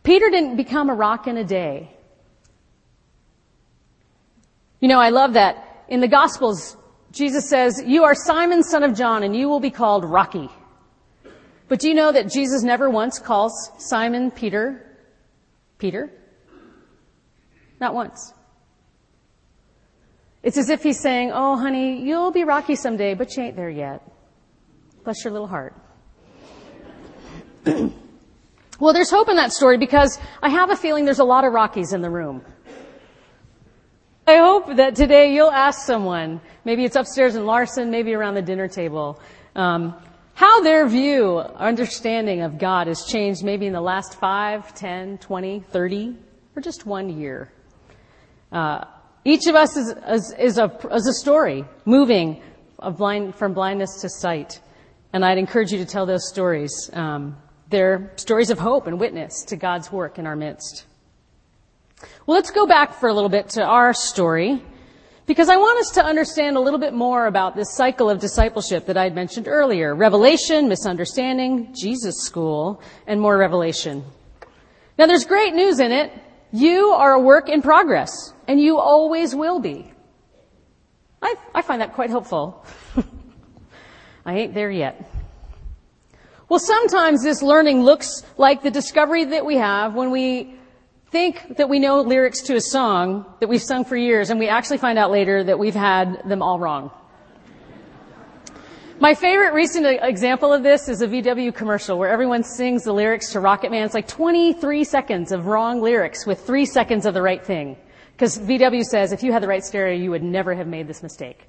Peter 0.05 0.31
didn't 0.31 0.55
become 0.55 0.89
a 0.89 0.95
rock 0.95 1.27
in 1.27 1.37
a 1.37 1.45
day. 1.45 1.91
You 4.79 4.87
know, 4.87 5.01
I 5.01 5.09
love 5.09 5.33
that. 5.33 5.67
In 5.89 6.01
the 6.01 6.07
Gospels, 6.07 6.77
Jesus 7.13 7.49
says, 7.49 7.83
You 7.85 8.05
are 8.05 8.15
Simon, 8.15 8.63
son 8.63 8.83
of 8.83 8.97
John, 8.97 9.23
and 9.23 9.35
you 9.35 9.49
will 9.49 9.61
be 9.61 9.71
called 9.71 10.05
Rocky. 10.05 10.49
But 11.69 11.81
do 11.81 11.89
you 11.89 11.95
know 11.95 12.13
that 12.13 12.31
Jesus 12.31 12.63
never 12.63 12.91
once 12.91 13.19
calls 13.19 13.71
Simon 13.79 14.31
Peter 14.31 14.99
Peter? 15.79 16.13
Not 17.81 17.95
once. 17.95 18.35
It's 20.43 20.57
as 20.57 20.71
if 20.71 20.83
he's 20.83 21.01
saying, 21.01 21.33
Oh, 21.33 21.57
honey, 21.57 22.03
you'll 22.03 22.33
be 22.33 22.45
rocky 22.45 22.75
someday, 22.75 23.15
but 23.15 23.37
you 23.37 23.45
ain't 23.45 23.57
there 23.57 23.71
yet. 23.71 24.03
Bless 25.05 25.25
your 25.25 25.33
little 25.33 25.47
heart. 25.47 25.75
well, 27.65 28.93
there's 28.93 29.11
hope 29.11 29.29
in 29.29 29.37
that 29.37 29.53
story 29.53 29.79
because 29.79 30.19
I 30.43 30.49
have 30.51 30.71
a 30.71 30.77
feeling 30.77 31.05
there's 31.05 31.19
a 31.19 31.25
lot 31.25 31.45
of 31.45 31.53
Rockies 31.53 31.93
in 31.93 32.01
the 32.01 32.11
room. 32.11 32.43
I 34.27 34.37
hope 34.37 34.77
that 34.77 34.95
today 34.95 35.35
you'll 35.35 35.51
ask 35.51 35.87
someone, 35.87 36.41
maybe 36.65 36.85
it's 36.85 36.97
upstairs 36.97 37.37
in 37.37 37.47
Larson, 37.47 37.91
maybe 37.91 38.15
around 38.15 38.35
the 38.35 38.43
dinner 38.43 38.69
table, 38.69 39.21
um, 39.55 39.95
how 40.35 40.63
their 40.63 40.89
view, 40.89 41.39
understanding 41.39 42.43
of 42.43 42.59
God 42.59 42.87
has 42.87 43.05
changed 43.05 43.45
maybe 43.45 43.67
in 43.67 43.73
the 43.73 43.81
last 43.81 44.19
5, 44.19 44.75
10, 44.75 45.19
20, 45.19 45.61
30, 45.61 46.17
or 46.57 46.63
just 46.63 46.87
one 46.87 47.11
year. 47.11 47.53
Uh, 48.51 48.85
each 49.25 49.47
of 49.47 49.55
us 49.55 49.77
is, 49.77 49.95
is, 50.09 50.35
is, 50.39 50.59
a, 50.59 50.71
is 50.93 51.07
a 51.07 51.13
story 51.13 51.65
moving 51.85 52.41
blind, 52.97 53.35
from 53.35 53.53
blindness 53.53 54.01
to 54.01 54.09
sight. 54.09 54.61
And 55.13 55.25
I'd 55.25 55.39
encourage 55.39 55.73
you 55.73 55.79
to 55.79 55.85
tell 55.85 56.07
those 56.07 56.29
stories. 56.29 56.91
Um, 56.93 57.37
they're 57.69 58.13
stories 58.17 58.51
of 58.51 58.59
hope 58.59 58.87
and 58.87 58.99
witness 58.99 59.45
to 59.49 59.57
God's 59.57 59.93
work 59.93 60.19
in 60.19 60.27
our 60.27 60.37
midst. 60.37 60.87
Well, 62.27 62.37
let's 62.37 62.51
go 62.51 62.67
back 62.67 62.95
for 62.95 63.09
a 63.09 63.13
little 63.13 63.29
bit 63.29 63.51
to 63.51 63.63
our 63.63 63.93
story. 63.93 64.63
Because 65.31 65.49
I 65.49 65.59
want 65.59 65.79
us 65.79 65.91
to 65.93 66.05
understand 66.05 66.57
a 66.57 66.61
little 66.61 66.81
bit 66.81 66.93
more 66.93 67.27
about 67.27 67.55
this 67.55 67.73
cycle 67.77 68.11
of 68.11 68.19
discipleship 68.19 68.87
that 68.87 68.97
I 68.97 69.05
had 69.05 69.15
mentioned 69.15 69.47
earlier. 69.47 69.95
Revelation, 69.95 70.69
misunderstanding, 70.69 71.73
Jesus 71.73 72.25
school, 72.25 72.83
and 73.07 73.21
more 73.21 73.39
revelation. 73.39 74.03
Now 74.99 75.07
there's 75.07 75.25
great 75.25 75.55
news 75.55 75.79
in 75.79 75.93
it. 75.93 76.13
You 76.51 76.89
are 76.89 77.13
a 77.13 77.21
work 77.21 77.49
in 77.49 77.63
progress, 77.63 78.11
and 78.49 78.61
you 78.61 78.81
always 78.81 79.33
will 79.33 79.61
be. 79.61 79.93
I, 81.23 81.37
I 81.55 81.63
find 81.63 81.81
that 81.81 81.93
quite 81.93 82.11
helpful. 82.11 82.67
I 84.27 84.37
ain't 84.37 84.53
there 84.53 84.73
yet. 84.73 85.09
Well, 86.49 86.59
sometimes 86.59 87.23
this 87.23 87.41
learning 87.41 87.85
looks 87.85 88.25
like 88.37 88.65
the 88.65 88.71
discovery 88.73 89.27
that 89.27 89.47
we 89.47 89.59
have 89.59 89.95
when 89.95 90.11
we 90.11 90.59
think 91.11 91.57
that 91.57 91.69
we 91.69 91.81
know 91.81 92.01
lyrics 92.03 92.41
to 92.43 92.55
a 92.55 92.61
song 92.61 93.27
that 93.41 93.49
we've 93.49 93.63
sung 93.63 93.85
for 93.85 93.97
years 93.97 94.31
and 94.31 94.39
we 94.39 94.49
actually 94.49 94.79
find 94.79 94.99
out 94.99 95.11
later 95.11 95.43
that 95.43 95.59
we've 95.59 95.75
had 95.75 96.23
them 96.29 96.41
all 96.41 96.59
wrong. 96.59 96.91
My 99.01 99.15
favorite 99.15 99.55
recent 99.55 99.87
example 99.87 100.53
of 100.53 100.63
this 100.63 100.89
is 100.89 101.01
a 101.01 101.09
VW 101.09 101.55
commercial 101.55 101.99
where 101.99 102.11
everyone 102.11 102.45
sings 102.45 102.85
the 102.85 102.93
lyrics 102.93 103.33
to 103.33 103.41
Rocket 103.41 103.71
Man. 103.71 103.85
It's 103.85 103.95
like 103.95 104.07
23 104.07 104.85
seconds 104.85 105.33
of 105.33 105.47
wrong 105.47 105.81
lyrics 105.81 106.27
with 106.27 106.47
three 106.47 106.67
seconds 106.67 107.07
of 107.07 107.15
the 107.15 107.23
right 107.23 107.45
thing. 107.45 107.77
Because 108.13 108.39
VW 108.39 108.85
says 108.85 109.13
if 109.13 109.23
you 109.23 109.33
had 109.33 109.43
the 109.43 109.49
right 109.49 109.65
stereo, 109.65 109.97
you 109.97 110.11
would 110.11 110.23
never 110.23 110.55
have 110.55 110.67
made 110.67 110.87
this 110.87 111.03
mistake. 111.03 111.49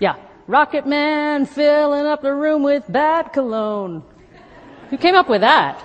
Yeah. 0.00 0.16
Rocket 0.48 0.86
Man 0.86 1.46
filling 1.46 2.06
up 2.06 2.22
the 2.22 2.34
room 2.34 2.62
with 2.62 2.90
bad 2.90 3.32
cologne. 3.32 4.02
Who 4.90 4.96
came 4.96 5.14
up 5.14 5.28
with 5.28 5.42
that? 5.42 5.84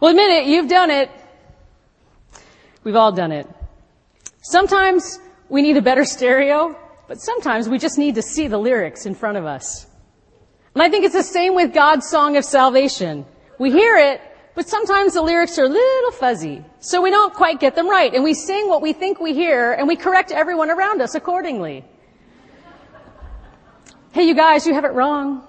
Well, 0.00 0.10
admit 0.10 0.30
it, 0.30 0.46
you've 0.46 0.68
done 0.68 0.90
it. 0.90 1.10
We've 2.84 2.96
all 2.96 3.12
done 3.12 3.32
it. 3.32 3.48
Sometimes 4.42 5.18
we 5.48 5.62
need 5.62 5.76
a 5.76 5.82
better 5.82 6.04
stereo, 6.04 6.78
but 7.08 7.20
sometimes 7.20 7.68
we 7.68 7.78
just 7.78 7.98
need 7.98 8.14
to 8.14 8.22
see 8.22 8.46
the 8.46 8.58
lyrics 8.58 9.06
in 9.06 9.14
front 9.14 9.38
of 9.38 9.44
us. 9.44 9.86
And 10.74 10.82
I 10.82 10.88
think 10.88 11.04
it's 11.04 11.14
the 11.14 11.22
same 11.22 11.54
with 11.54 11.74
God's 11.74 12.08
song 12.08 12.36
of 12.36 12.44
salvation. 12.44 13.26
We 13.58 13.72
hear 13.72 13.96
it, 13.96 14.20
but 14.54 14.68
sometimes 14.68 15.14
the 15.14 15.22
lyrics 15.22 15.58
are 15.58 15.64
a 15.64 15.68
little 15.68 16.12
fuzzy, 16.12 16.64
so 16.78 17.02
we 17.02 17.10
don't 17.10 17.34
quite 17.34 17.58
get 17.58 17.74
them 17.74 17.88
right, 17.88 18.14
and 18.14 18.22
we 18.22 18.34
sing 18.34 18.68
what 18.68 18.82
we 18.82 18.92
think 18.92 19.18
we 19.20 19.34
hear, 19.34 19.72
and 19.72 19.88
we 19.88 19.96
correct 19.96 20.30
everyone 20.30 20.70
around 20.70 21.02
us 21.02 21.16
accordingly. 21.16 21.84
Hey, 24.12 24.22
you 24.22 24.34
guys, 24.34 24.66
you 24.66 24.74
have 24.74 24.84
it 24.84 24.92
wrong. 24.92 25.42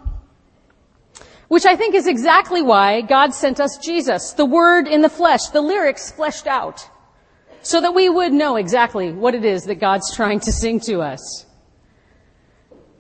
Which 1.50 1.66
I 1.66 1.76
think 1.76 1.96
is 1.96 2.08
exactly 2.08 2.62
why 2.62 3.02
God 3.02 3.34
sent 3.34 3.60
us 3.60 3.78
Jesus, 3.78 4.34
the 4.34 4.46
Word 4.46 4.88
in 4.88 5.02
the 5.02 5.10
flesh, 5.10 5.48
the 5.48 5.62
lyrics 5.62 6.12
fleshed 6.12 6.46
out, 6.48 6.88
so 7.64 7.82
that 7.82 7.96
we 7.96 8.08
would 8.08 8.32
know 8.32 8.56
exactly 8.56 9.12
what 9.12 9.36
it 9.36 9.44
is 9.44 9.66
that 9.66 9.80
God's 9.82 10.16
trying 10.16 10.40
to 10.42 10.52
sing 10.52 10.80
to 10.82 11.02
us. 11.02 11.48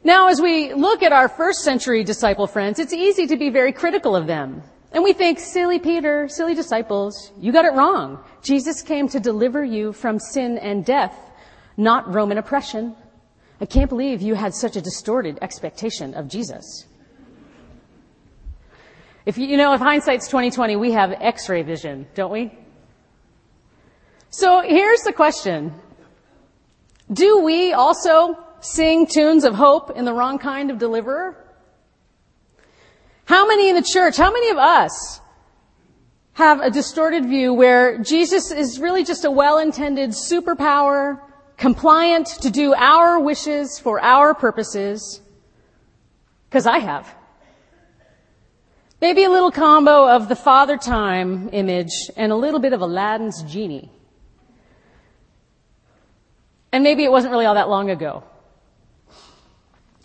Now, 0.03 0.29
as 0.29 0.41
we 0.41 0.73
look 0.73 1.03
at 1.03 1.13
our 1.13 1.29
first 1.29 1.61
century 1.61 2.03
disciple 2.03 2.47
friends, 2.47 2.79
it's 2.79 2.91
easy 2.91 3.27
to 3.27 3.37
be 3.37 3.51
very 3.51 3.71
critical 3.71 4.15
of 4.15 4.25
them. 4.25 4.63
And 4.91 5.03
we 5.03 5.13
think, 5.13 5.39
silly 5.39 5.77
Peter, 5.77 6.27
silly 6.27 6.55
disciples, 6.55 7.31
you 7.39 7.51
got 7.51 7.65
it 7.65 7.73
wrong. 7.73 8.17
Jesus 8.41 8.81
came 8.81 9.07
to 9.09 9.19
deliver 9.19 9.63
you 9.63 9.93
from 9.93 10.17
sin 10.17 10.57
and 10.57 10.83
death, 10.83 11.15
not 11.77 12.11
Roman 12.11 12.39
oppression. 12.39 12.95
I 13.61 13.67
can't 13.67 13.89
believe 13.89 14.23
you 14.23 14.33
had 14.33 14.55
such 14.55 14.75
a 14.75 14.81
distorted 14.81 15.37
expectation 15.43 16.15
of 16.15 16.27
Jesus. 16.27 16.87
If 19.29 19.37
you, 19.37 19.45
you 19.45 19.57
know, 19.57 19.73
if 19.73 19.79
hindsight's 19.79 20.25
2020, 20.25 20.75
we 20.75 20.93
have 20.93 21.11
x-ray 21.11 21.61
vision, 21.61 22.07
don't 22.15 22.31
we? 22.31 22.51
So 24.31 24.61
here's 24.61 25.01
the 25.01 25.13
question. 25.13 25.71
Do 27.13 27.41
we 27.41 27.71
also 27.71 28.39
sing 28.61 29.05
tunes 29.05 29.43
of 29.43 29.53
hope 29.53 29.91
in 29.95 30.05
the 30.05 30.13
wrong 30.13 30.39
kind 30.39 30.71
of 30.71 30.79
deliverer? 30.79 31.37
How 33.25 33.45
many 33.45 33.69
in 33.69 33.75
the 33.75 33.83
church, 33.83 34.17
how 34.17 34.33
many 34.33 34.49
of 34.49 34.57
us 34.57 35.21
have 36.33 36.61
a 36.61 36.71
distorted 36.71 37.27
view 37.27 37.53
where 37.53 37.99
Jesus 37.99 38.49
is 38.49 38.79
really 38.79 39.03
just 39.03 39.25
a 39.25 39.29
well-intended 39.29 40.09
superpower, 40.09 41.21
compliant 41.55 42.25
to 42.41 42.49
do 42.49 42.73
our 42.73 43.19
wishes 43.19 43.77
for 43.77 44.01
our 44.01 44.33
purposes, 44.33 45.21
Because 46.49 46.65
I 46.65 46.79
have. 46.79 47.18
Maybe 49.01 49.23
a 49.23 49.29
little 49.29 49.51
combo 49.51 50.09
of 50.09 50.27
the 50.27 50.35
Father 50.35 50.75
Time 50.77 51.49
image 51.53 52.11
and 52.17 52.31
a 52.31 52.35
little 52.35 52.59
bit 52.59 52.73
of 52.73 52.81
Aladdin's 52.81 53.43
genie. 53.43 53.89
And 56.71 56.83
maybe 56.83 57.03
it 57.05 57.11
wasn't 57.11 57.31
really 57.31 57.45
all 57.45 57.55
that 57.55 57.69
long 57.69 57.89
ago. 57.89 58.23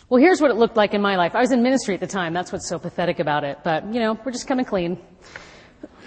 Well, 0.09 0.21
here's 0.21 0.41
what 0.41 0.51
it 0.51 0.57
looked 0.57 0.77
like 0.77 0.95
in 0.95 1.03
my 1.03 1.17
life. 1.17 1.35
I 1.35 1.41
was 1.41 1.51
in 1.51 1.63
ministry 1.63 1.95
at 1.95 2.01
the 2.01 2.07
time. 2.07 2.35
That's 2.35 2.53
what's 2.53 2.69
so 2.69 2.79
pathetic 2.79 3.19
about 3.19 3.43
it. 3.43 3.59
But, 3.65 3.93
you 3.93 3.99
know, 3.99 4.19
we're 4.25 4.33
just 4.33 4.47
coming 4.47 4.65
clean. 4.65 4.99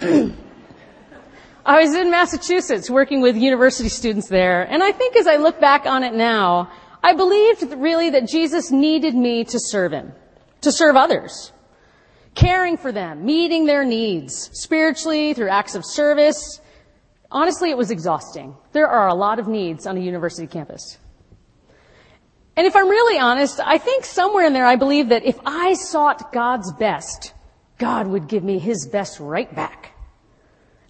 I 0.00 1.82
was 1.82 1.94
in 1.94 2.10
Massachusetts 2.10 2.88
working 2.88 3.20
with 3.20 3.36
university 3.36 3.90
students 3.90 4.28
there. 4.28 4.62
And 4.62 4.82
I 4.82 4.92
think 4.92 5.16
as 5.16 5.26
I 5.26 5.36
look 5.36 5.60
back 5.60 5.84
on 5.84 6.04
it 6.04 6.14
now, 6.14 6.72
I 7.02 7.12
believed 7.12 7.62
really 7.74 8.08
that 8.10 8.26
Jesus 8.26 8.70
needed 8.70 9.14
me 9.14 9.44
to 9.44 9.58
serve 9.60 9.92
him, 9.92 10.12
to 10.62 10.72
serve 10.72 10.96
others, 10.96 11.52
caring 12.38 12.76
for 12.76 12.92
them, 12.92 13.26
meeting 13.26 13.66
their 13.66 13.84
needs 13.84 14.48
spiritually 14.52 15.34
through 15.34 15.48
acts 15.48 15.74
of 15.74 15.84
service. 15.84 16.60
Honestly, 17.30 17.70
it 17.70 17.76
was 17.76 17.90
exhausting. 17.90 18.56
There 18.72 18.86
are 18.86 19.08
a 19.08 19.14
lot 19.14 19.40
of 19.40 19.48
needs 19.48 19.86
on 19.86 19.96
a 19.96 20.00
university 20.00 20.46
campus. 20.46 20.98
And 22.56 22.66
if 22.66 22.76
I'm 22.76 22.88
really 22.88 23.18
honest, 23.18 23.60
I 23.60 23.78
think 23.78 24.04
somewhere 24.04 24.46
in 24.46 24.52
there 24.52 24.66
I 24.66 24.76
believe 24.76 25.08
that 25.08 25.24
if 25.24 25.38
I 25.44 25.74
sought 25.74 26.32
God's 26.32 26.72
best, 26.72 27.34
God 27.76 28.06
would 28.06 28.28
give 28.28 28.44
me 28.44 28.58
his 28.58 28.86
best 28.86 29.18
right 29.18 29.52
back. 29.54 29.92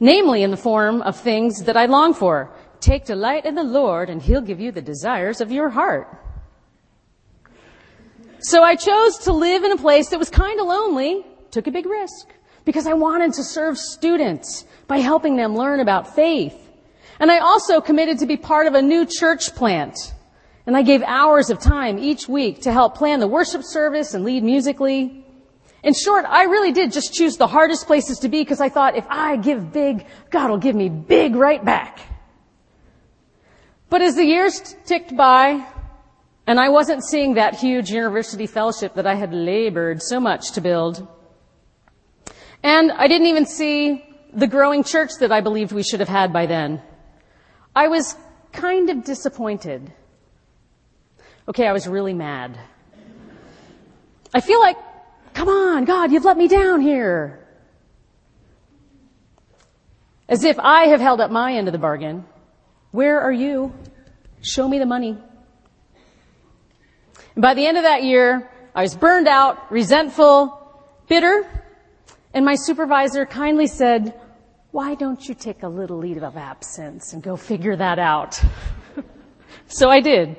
Namely 0.00 0.42
in 0.42 0.50
the 0.50 0.56
form 0.56 1.02
of 1.02 1.18
things 1.18 1.64
that 1.64 1.76
I 1.76 1.86
long 1.86 2.12
for. 2.14 2.52
Take 2.80 3.06
delight 3.06 3.46
in 3.46 3.54
the 3.54 3.64
Lord 3.64 4.10
and 4.10 4.22
he'll 4.22 4.42
give 4.42 4.60
you 4.60 4.70
the 4.70 4.82
desires 4.82 5.40
of 5.40 5.50
your 5.50 5.70
heart. 5.70 6.08
So 8.40 8.62
I 8.62 8.76
chose 8.76 9.18
to 9.24 9.32
live 9.32 9.64
in 9.64 9.72
a 9.72 9.76
place 9.76 10.10
that 10.10 10.18
was 10.18 10.30
kind 10.30 10.60
of 10.60 10.66
lonely, 10.66 11.24
took 11.50 11.66
a 11.66 11.70
big 11.70 11.86
risk, 11.86 12.28
because 12.64 12.86
I 12.86 12.94
wanted 12.94 13.32
to 13.34 13.44
serve 13.44 13.78
students 13.78 14.66
by 14.86 14.98
helping 14.98 15.36
them 15.36 15.56
learn 15.56 15.80
about 15.80 16.14
faith. 16.14 16.56
And 17.20 17.30
I 17.30 17.38
also 17.38 17.80
committed 17.80 18.18
to 18.18 18.26
be 18.26 18.36
part 18.36 18.66
of 18.66 18.74
a 18.74 18.82
new 18.82 19.06
church 19.06 19.54
plant 19.54 20.14
and 20.68 20.76
I 20.76 20.82
gave 20.82 21.02
hours 21.04 21.48
of 21.48 21.60
time 21.60 21.98
each 21.98 22.28
week 22.28 22.60
to 22.64 22.72
help 22.74 22.94
plan 22.94 23.20
the 23.20 23.26
worship 23.26 23.62
service 23.64 24.12
and 24.12 24.22
lead 24.22 24.42
musically. 24.42 25.24
In 25.82 25.94
short, 25.94 26.26
I 26.28 26.42
really 26.42 26.72
did 26.72 26.92
just 26.92 27.14
choose 27.14 27.38
the 27.38 27.46
hardest 27.46 27.86
places 27.86 28.18
to 28.18 28.28
be 28.28 28.42
because 28.42 28.60
I 28.60 28.68
thought 28.68 28.94
if 28.94 29.06
I 29.08 29.36
give 29.36 29.72
big, 29.72 30.04
God 30.28 30.50
will 30.50 30.58
give 30.58 30.76
me 30.76 30.90
big 30.90 31.36
right 31.36 31.64
back. 31.64 32.00
But 33.88 34.02
as 34.02 34.14
the 34.14 34.26
years 34.26 34.76
ticked 34.84 35.16
by, 35.16 35.66
and 36.46 36.60
I 36.60 36.68
wasn't 36.68 37.02
seeing 37.02 37.36
that 37.36 37.54
huge 37.54 37.88
university 37.88 38.46
fellowship 38.46 38.92
that 38.96 39.06
I 39.06 39.14
had 39.14 39.32
labored 39.32 40.02
so 40.02 40.20
much 40.20 40.52
to 40.52 40.60
build, 40.60 41.08
and 42.62 42.92
I 42.92 43.08
didn't 43.08 43.28
even 43.28 43.46
see 43.46 44.04
the 44.32 44.46
growing 44.46 44.84
church 44.84 45.12
that 45.20 45.32
I 45.32 45.40
believed 45.40 45.72
we 45.72 45.82
should 45.82 46.00
have 46.00 46.08
had 46.08 46.32
by 46.32 46.46
then, 46.46 46.82
I 47.74 47.88
was 47.88 48.16
kind 48.52 48.90
of 48.90 49.04
disappointed 49.04 49.92
Okay, 51.48 51.66
I 51.66 51.72
was 51.72 51.88
really 51.88 52.12
mad. 52.12 52.58
I 54.34 54.42
feel 54.42 54.60
like, 54.60 54.76
come 55.32 55.48
on, 55.48 55.86
God, 55.86 56.12
you've 56.12 56.26
let 56.26 56.36
me 56.36 56.46
down 56.46 56.82
here. 56.82 57.46
As 60.28 60.44
if 60.44 60.58
I 60.58 60.88
have 60.88 61.00
held 61.00 61.22
up 61.22 61.30
my 61.30 61.54
end 61.54 61.66
of 61.66 61.72
the 61.72 61.78
bargain. 61.78 62.26
Where 62.90 63.18
are 63.20 63.32
you? 63.32 63.72
Show 64.42 64.68
me 64.68 64.78
the 64.78 64.84
money. 64.84 65.16
And 67.34 67.40
by 67.40 67.54
the 67.54 67.66
end 67.66 67.78
of 67.78 67.84
that 67.84 68.02
year, 68.02 68.50
I 68.74 68.82
was 68.82 68.94
burned 68.94 69.26
out, 69.26 69.72
resentful, 69.72 70.54
bitter, 71.08 71.48
and 72.34 72.44
my 72.44 72.54
supervisor 72.54 73.26
kindly 73.26 73.66
said, 73.66 74.18
why 74.70 74.94
don't 74.94 75.28
you 75.28 75.34
take 75.34 75.62
a 75.62 75.68
little 75.68 75.98
leave 75.98 76.22
of 76.22 76.36
absence 76.36 77.12
and 77.12 77.22
go 77.22 77.36
figure 77.36 77.76
that 77.76 77.98
out? 77.98 78.40
so 79.66 79.88
I 79.88 80.00
did. 80.00 80.36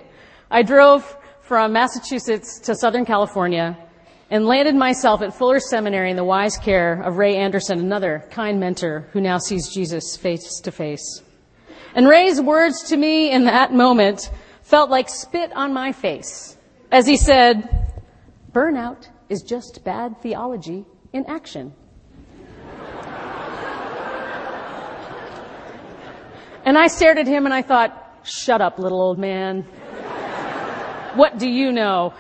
I 0.52 0.64
drove 0.64 1.18
from 1.42 1.74
Massachusetts 1.74 2.60
to 2.60 2.76
Southern 2.76 3.06
California 3.06 3.78
and 4.30 4.46
landed 4.46 4.76
myself 4.76 5.22
at 5.22 5.34
Fuller 5.34 5.60
Seminary 5.60 6.12
in 6.12 6.16
the 6.16 6.24
wise 6.24 6.58
care 6.58 7.02
of 7.02 7.18
Ray 7.18 7.36
Anderson, 7.36 7.80
another 7.80 8.24
kind 8.30 8.60
mentor 8.60 9.08
who 9.12 9.22
now 9.22 9.40
sees 9.40 9.74
Jesus 9.74 10.16
face 10.16 10.60
to 10.62 10.72
face. 10.72 11.24
And 11.96 12.08
Ray's 12.08 12.40
words 12.40 12.84
to 12.90 12.98
me 12.98 13.32
in 13.32 13.46
that 13.46 13.74
moment 13.74 14.30
felt 14.62 14.92
like 14.92 15.10
spit 15.10 15.52
on 15.54 15.74
my 15.74 15.92
face 15.92 16.56
as 16.92 17.06
he 17.06 17.18
said, 17.18 17.94
burnout 18.52 19.10
is 19.30 19.44
just 19.44 19.84
bad 19.84 20.20
theology 20.22 20.86
in 21.14 21.26
action. 21.26 21.74
and 26.66 26.78
I 26.78 26.88
stared 26.88 27.18
at 27.18 27.28
him 27.28 27.46
and 27.46 27.54
I 27.54 27.62
thought, 27.62 28.22
shut 28.24 28.62
up, 28.62 28.80
little 28.80 29.02
old 29.02 29.18
man. 29.18 29.64
What 31.16 31.38
do 31.38 31.50
you 31.50 31.72
know? 31.72 32.14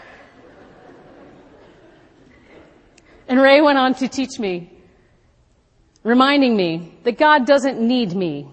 And 3.27 3.39
Ray 3.39 3.61
went 3.61 3.77
on 3.77 3.93
to 3.95 4.07
teach 4.07 4.39
me, 4.39 4.73
reminding 6.03 6.57
me 6.57 6.97
that 7.03 7.19
God 7.19 7.45
doesn't 7.45 7.79
need 7.79 8.15
me, 8.15 8.49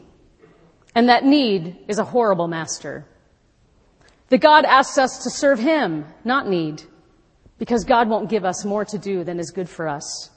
and 0.94 1.08
that 1.08 1.24
need 1.24 1.78
is 1.88 1.98
a 1.98 2.04
horrible 2.04 2.46
master. 2.46 3.06
That 4.28 4.38
God 4.38 4.66
asks 4.66 4.98
us 4.98 5.24
to 5.24 5.30
serve 5.30 5.58
Him, 5.58 6.04
not 6.24 6.46
need, 6.46 6.82
because 7.58 7.84
God 7.84 8.08
won't 8.08 8.28
give 8.28 8.44
us 8.44 8.64
more 8.64 8.84
to 8.84 8.98
do 8.98 9.24
than 9.24 9.38
is 9.38 9.50
good 9.50 9.68
for 9.68 9.88
us. 9.88 10.30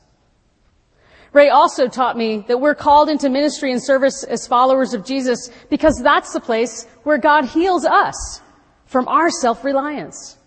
Ray 1.32 1.49
also 1.49 1.88
taught 1.88 2.17
me 2.17 2.43
that 2.47 2.60
we're 2.60 2.75
called 2.75 3.10
into 3.10 3.29
ministry 3.29 3.71
and 3.71 3.84
service 3.84 4.23
as 4.23 4.47
followers 4.47 4.93
of 4.93 5.05
Jesus 5.05 5.49
because 5.69 6.01
that's 6.01 6.34
the 6.34 6.39
place 6.39 6.86
where 7.03 7.19
God 7.19 7.45
heals 7.45 7.86
us 7.86 8.41
from 8.86 9.08
our 9.08 9.29
self-reliance, 9.29 10.38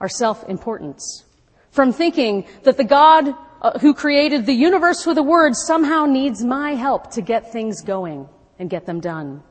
our 0.00 0.08
self-importance, 0.08 1.24
from 1.70 1.92
thinking 1.92 2.46
that 2.64 2.76
the 2.76 2.84
God 2.84 3.34
uh, 3.62 3.78
who 3.78 3.94
created 3.94 4.44
the 4.44 4.52
universe 4.52 5.06
with 5.06 5.16
a 5.18 5.22
word 5.22 5.54
somehow 5.54 6.06
needs 6.06 6.42
my 6.42 6.74
help 6.74 7.12
to 7.12 7.22
get 7.22 7.52
things 7.52 7.80
going 7.82 8.28
and 8.58 8.68
get 8.68 8.86
them 8.86 8.98
done. 8.98 9.44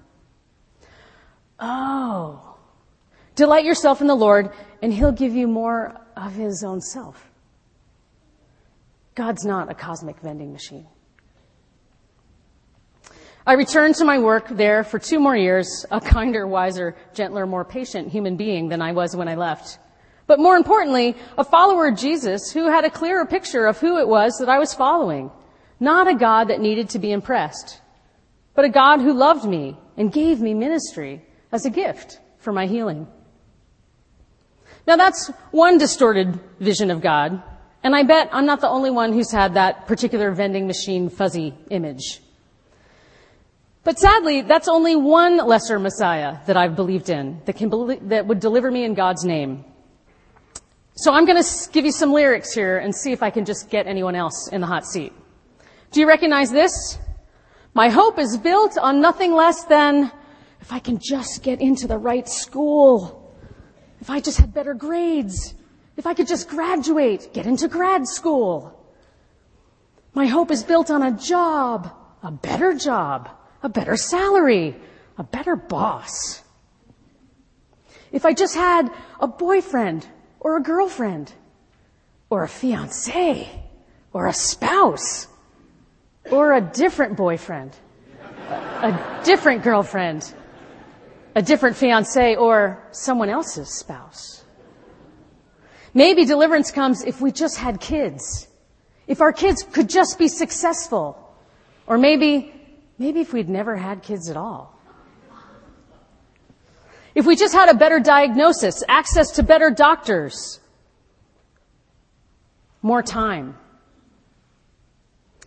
Oh, 1.57 2.57
delight 3.35 3.63
yourself 3.63 4.01
in 4.01 4.07
the 4.07 4.15
Lord 4.15 4.51
and 4.81 4.93
he'll 4.93 5.11
give 5.11 5.33
you 5.33 5.47
more 5.47 5.99
of 6.17 6.33
his 6.33 6.63
own 6.63 6.81
self. 6.81 7.29
God's 9.15 9.45
not 9.45 9.69
a 9.69 9.75
cosmic 9.75 10.19
vending 10.19 10.51
machine. 10.51 10.87
I 13.45 13.53
returned 13.53 13.95
to 13.95 14.05
my 14.05 14.19
work 14.19 14.47
there 14.49 14.83
for 14.83 14.99
two 14.99 15.19
more 15.19 15.35
years, 15.35 15.85
a 15.89 15.99
kinder, 15.99 16.47
wiser, 16.47 16.95
gentler, 17.13 17.47
more 17.47 17.65
patient 17.65 18.09
human 18.09 18.37
being 18.37 18.69
than 18.69 18.81
I 18.81 18.91
was 18.91 19.15
when 19.15 19.27
I 19.27 19.35
left. 19.35 19.79
But 20.27 20.39
more 20.39 20.55
importantly, 20.55 21.15
a 21.37 21.43
follower 21.43 21.87
of 21.87 21.97
Jesus 21.97 22.51
who 22.51 22.69
had 22.69 22.85
a 22.85 22.89
clearer 22.89 23.25
picture 23.25 23.65
of 23.65 23.79
who 23.79 23.97
it 23.97 24.07
was 24.07 24.37
that 24.39 24.49
I 24.49 24.59
was 24.59 24.73
following. 24.73 25.31
Not 25.79 26.07
a 26.07 26.15
God 26.15 26.49
that 26.49 26.61
needed 26.61 26.89
to 26.89 26.99
be 26.99 27.11
impressed, 27.11 27.81
but 28.53 28.63
a 28.63 28.69
God 28.69 29.01
who 29.01 29.11
loved 29.11 29.45
me 29.45 29.75
and 29.97 30.13
gave 30.13 30.39
me 30.39 30.53
ministry 30.53 31.25
as 31.51 31.65
a 31.65 31.71
gift 31.71 32.19
for 32.37 32.53
my 32.53 32.67
healing. 32.67 33.07
Now 34.87 34.95
that's 34.95 35.27
one 35.51 35.77
distorted 35.77 36.39
vision 36.59 36.91
of 36.91 37.01
God, 37.01 37.41
and 37.83 37.95
I 37.95 38.03
bet 38.03 38.29
I'm 38.31 38.45
not 38.45 38.61
the 38.61 38.69
only 38.69 38.91
one 38.91 39.13
who's 39.13 39.31
had 39.31 39.53
that 39.55 39.87
particular 39.87 40.31
vending 40.31 40.67
machine 40.67 41.09
fuzzy 41.09 41.53
image. 41.69 42.21
But 43.83 43.97
sadly, 43.97 44.41
that's 44.41 44.67
only 44.67 44.95
one 44.95 45.37
lesser 45.37 45.79
Messiah 45.79 46.37
that 46.45 46.55
I've 46.55 46.75
believed 46.75 47.09
in 47.09 47.41
that 47.45 47.55
can 47.55 47.69
that 48.09 48.27
would 48.27 48.39
deliver 48.39 48.69
me 48.69 48.83
in 48.83 48.93
God's 48.93 49.25
name. 49.25 49.65
So 50.93 51.13
I'm 51.13 51.25
going 51.25 51.41
to 51.41 51.69
give 51.71 51.85
you 51.85 51.91
some 51.91 52.13
lyrics 52.13 52.53
here 52.53 52.77
and 52.77 52.93
see 52.93 53.11
if 53.11 53.23
I 53.23 53.31
can 53.31 53.45
just 53.45 53.69
get 53.69 53.87
anyone 53.87 54.13
else 54.13 54.49
in 54.51 54.61
the 54.61 54.67
hot 54.67 54.85
seat. 54.85 55.13
Do 55.91 55.99
you 55.99 56.07
recognize 56.07 56.51
this? 56.51 56.99
My 57.73 57.89
hope 57.89 58.19
is 58.19 58.37
built 58.37 58.77
on 58.77 59.01
nothing 59.01 59.33
less 59.33 59.63
than 59.63 60.11
if 60.59 60.71
I 60.71 60.79
can 60.79 60.99
just 61.01 61.41
get 61.41 61.59
into 61.59 61.87
the 61.87 61.97
right 61.97 62.27
school, 62.27 63.20
if 64.01 64.09
I 64.09 64.19
just 64.19 64.39
had 64.39 64.53
better 64.53 64.73
grades, 64.73 65.53
if 65.95 66.07
I 66.07 66.15
could 66.15 66.27
just 66.27 66.49
graduate, 66.49 67.29
get 67.33 67.45
into 67.45 67.67
grad 67.67 68.07
school. 68.07 68.77
My 70.13 70.25
hope 70.25 70.49
is 70.49 70.63
built 70.63 70.89
on 70.89 71.03
a 71.03 71.11
job, 71.11 71.93
a 72.23 72.31
better 72.31 72.73
job, 72.73 73.29
a 73.61 73.69
better 73.69 73.95
salary, 73.95 74.75
a 75.17 75.23
better 75.23 75.55
boss. 75.55 76.41
If 78.11 78.25
I 78.25 78.33
just 78.33 78.55
had 78.55 78.91
a 79.19 79.27
boyfriend 79.27 80.07
or 80.39 80.57
a 80.57 80.61
girlfriend 80.61 81.31
or 82.29 82.43
a 82.43 82.49
fiance 82.49 83.47
or 84.11 84.27
a 84.27 84.33
spouse 84.33 85.27
or 86.29 86.53
a 86.53 86.61
different 86.61 87.15
boyfriend, 87.15 87.75
a 88.49 89.21
different 89.23 89.63
girlfriend, 89.63 90.33
a 91.35 91.41
different 91.41 91.77
fiance 91.77 92.35
or 92.35 92.83
someone 92.91 93.29
else's 93.29 93.69
spouse. 93.69 94.43
Maybe 95.93 96.25
deliverance 96.25 96.71
comes 96.71 97.03
if 97.03 97.21
we 97.21 97.31
just 97.31 97.57
had 97.57 97.79
kids. 97.79 98.47
If 99.07 99.21
our 99.21 99.33
kids 99.33 99.63
could 99.63 99.89
just 99.89 100.17
be 100.17 100.27
successful. 100.27 101.17
Or 101.87 101.97
maybe, 101.97 102.53
maybe 102.97 103.21
if 103.21 103.33
we'd 103.33 103.49
never 103.49 103.75
had 103.75 104.03
kids 104.03 104.29
at 104.29 104.37
all. 104.37 104.79
If 107.13 107.25
we 107.25 107.35
just 107.35 107.53
had 107.53 107.67
a 107.67 107.73
better 107.73 107.99
diagnosis, 107.99 108.83
access 108.87 109.31
to 109.31 109.43
better 109.43 109.69
doctors, 109.69 110.61
more 112.81 113.03
time. 113.03 113.57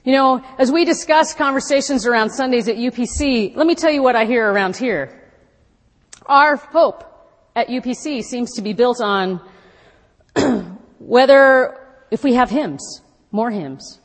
You 0.05 0.13
know, 0.13 0.45
as 0.59 0.71
we 0.71 0.85
discuss 0.85 1.33
conversations 1.33 2.07
around 2.07 2.29
Sundays 2.31 2.69
at 2.69 2.77
UPC, 2.77 3.57
let 3.57 3.67
me 3.67 3.75
tell 3.75 3.91
you 3.91 4.03
what 4.03 4.15
I 4.15 4.27
hear 4.27 4.47
around 4.47 4.77
here. 4.77 5.24
Our 6.27 6.57
hope 6.57 7.05
at 7.55 7.69
UPC 7.69 8.23
seems 8.23 8.53
to 8.55 8.63
be 8.63 8.73
built 8.73 9.01
on 9.01 9.41
whether, 10.99 11.79
if 12.11 12.25
we 12.25 12.35
have 12.35 12.49
hymns, 12.49 13.03
more 13.31 13.51
hymns, 13.51 14.01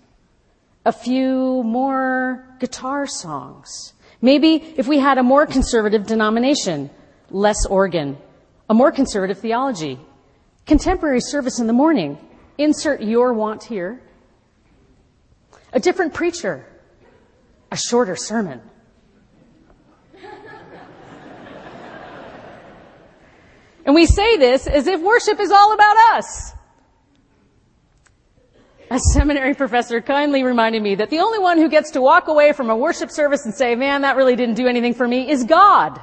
a 0.86 0.92
few 0.92 1.64
more 1.64 2.46
guitar 2.60 3.08
songs, 3.08 3.94
maybe 4.22 4.56
if 4.76 4.88
we 4.88 5.00
had 5.00 5.18
a 5.18 5.24
more 5.24 5.46
conservative 5.46 6.06
denomination, 6.06 6.90
less 7.30 7.66
organ, 7.66 8.18
a 8.70 8.74
more 8.74 8.92
conservative 8.92 9.40
theology, 9.40 9.98
contemporary 10.66 11.22
service 11.22 11.60
in 11.60 11.68
the 11.68 11.74
morning, 11.74 12.18
insert 12.58 13.02
your 13.02 13.34
want 13.34 13.64
here, 13.64 14.02
a 15.72 15.80
different 15.80 16.14
preacher, 16.14 16.66
a 17.72 17.78
shorter 17.78 18.18
sermon. 18.18 18.60
And 23.90 23.96
we 23.96 24.06
say 24.06 24.38
this 24.38 24.68
as 24.68 24.86
if 24.86 25.02
worship 25.02 25.40
is 25.40 25.50
all 25.50 25.74
about 25.74 25.98
us. 26.14 26.54
A 28.92 29.00
seminary 29.00 29.56
professor 29.56 30.00
kindly 30.00 30.44
reminded 30.44 30.84
me 30.84 30.94
that 30.94 31.10
the 31.10 31.22
only 31.22 31.40
one 31.40 31.58
who 31.58 31.70
gets 31.70 31.90
to 31.94 32.02
walk 32.02 32.28
away 32.28 32.54
from 32.54 32.70
a 32.70 32.78
worship 32.78 33.10
service 33.10 33.46
and 33.46 33.54
say, 33.56 33.74
man, 33.74 34.04
that 34.04 34.16
really 34.16 34.36
didn't 34.36 34.54
do 34.54 34.68
anything 34.68 34.94
for 34.94 35.08
me 35.08 35.32
is 35.32 35.44
God. 35.44 35.94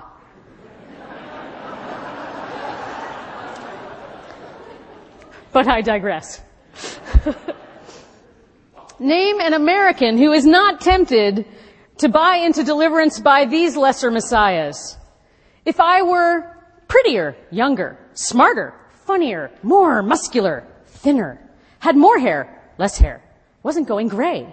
but 5.52 5.68
I 5.68 5.80
digress. 5.80 6.42
Name 8.98 9.40
an 9.40 9.54
American 9.54 10.18
who 10.18 10.32
is 10.32 10.44
not 10.44 10.80
tempted 10.80 11.46
to 11.98 12.08
buy 12.08 12.38
into 12.38 12.64
deliverance 12.64 13.20
by 13.20 13.44
these 13.44 13.76
lesser 13.76 14.10
messiahs. 14.10 14.98
If 15.64 15.78
I 15.78 16.02
were 16.02 16.55
prettier, 16.88 17.36
younger, 17.50 17.98
smarter, 18.14 18.74
funnier, 19.04 19.50
more 19.62 20.02
muscular, 20.02 20.66
thinner, 20.86 21.38
had 21.78 21.96
more 21.96 22.18
hair, 22.18 22.62
less 22.78 22.98
hair, 22.98 23.22
wasn't 23.62 23.88
going 23.88 24.08
gray, 24.08 24.52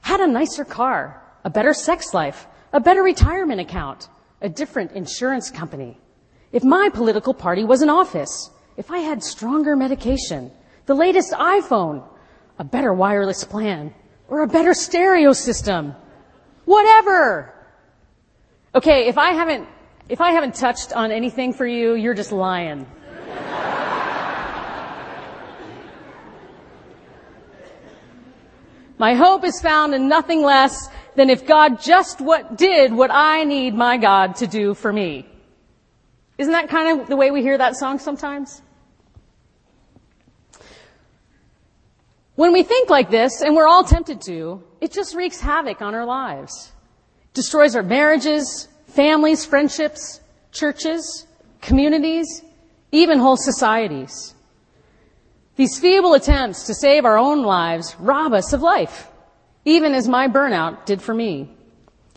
had 0.00 0.20
a 0.20 0.26
nicer 0.26 0.64
car, 0.64 1.22
a 1.44 1.50
better 1.50 1.74
sex 1.74 2.14
life, 2.14 2.46
a 2.72 2.80
better 2.80 3.02
retirement 3.02 3.60
account, 3.60 4.08
a 4.40 4.48
different 4.48 4.92
insurance 4.92 5.50
company. 5.50 5.98
If 6.52 6.64
my 6.64 6.90
political 6.92 7.34
party 7.34 7.64
was 7.64 7.82
in 7.82 7.88
office, 7.88 8.50
if 8.76 8.90
I 8.90 8.98
had 8.98 9.22
stronger 9.22 9.76
medication, 9.76 10.50
the 10.86 10.94
latest 10.94 11.32
iPhone, 11.32 12.06
a 12.58 12.64
better 12.64 12.92
wireless 12.92 13.44
plan, 13.44 13.94
or 14.28 14.42
a 14.42 14.48
better 14.48 14.74
stereo 14.74 15.32
system. 15.32 15.94
Whatever. 16.64 17.52
Okay, 18.74 19.08
if 19.08 19.18
I 19.18 19.32
haven't, 19.32 19.68
if 20.08 20.20
I 20.20 20.32
haven't 20.32 20.54
touched 20.54 20.92
on 20.92 21.10
anything 21.10 21.52
for 21.52 21.66
you, 21.66 21.94
you're 21.94 22.14
just 22.14 22.32
lying. 22.32 22.86
my 28.98 29.14
hope 29.14 29.44
is 29.44 29.60
found 29.60 29.94
in 29.94 30.08
nothing 30.08 30.42
less 30.42 30.88
than 31.14 31.30
if 31.30 31.46
God 31.46 31.80
just 31.80 32.20
what 32.20 32.56
did 32.56 32.92
what 32.92 33.10
I 33.12 33.44
need 33.44 33.74
my 33.74 33.96
God 33.96 34.36
to 34.36 34.46
do 34.46 34.74
for 34.74 34.92
me. 34.92 35.26
Isn't 36.38 36.52
that 36.52 36.68
kind 36.68 37.00
of 37.00 37.08
the 37.08 37.16
way 37.16 37.30
we 37.30 37.42
hear 37.42 37.58
that 37.58 37.76
song 37.76 37.98
sometimes? 37.98 38.62
When 42.34 42.52
we 42.52 42.62
think 42.62 42.88
like 42.88 43.10
this, 43.10 43.42
and 43.42 43.54
we're 43.54 43.68
all 43.68 43.84
tempted 43.84 44.22
to, 44.22 44.62
it 44.80 44.90
just 44.90 45.14
wreaks 45.14 45.38
havoc 45.40 45.82
on 45.82 45.94
our 45.94 46.06
lives. 46.06 46.72
Destroys 47.34 47.76
our 47.76 47.82
marriages, 47.82 48.68
families, 48.92 49.44
friendships, 49.44 50.20
churches, 50.52 51.26
communities, 51.60 52.42
even 52.90 53.18
whole 53.18 53.36
societies. 53.36 54.34
These 55.56 55.78
feeble 55.78 56.14
attempts 56.14 56.66
to 56.66 56.74
save 56.74 57.04
our 57.04 57.18
own 57.18 57.42
lives 57.42 57.96
rob 57.98 58.32
us 58.32 58.52
of 58.52 58.62
life, 58.62 59.08
even 59.64 59.94
as 59.94 60.08
my 60.08 60.28
burnout 60.28 60.86
did 60.86 61.00
for 61.00 61.14
me. 61.14 61.50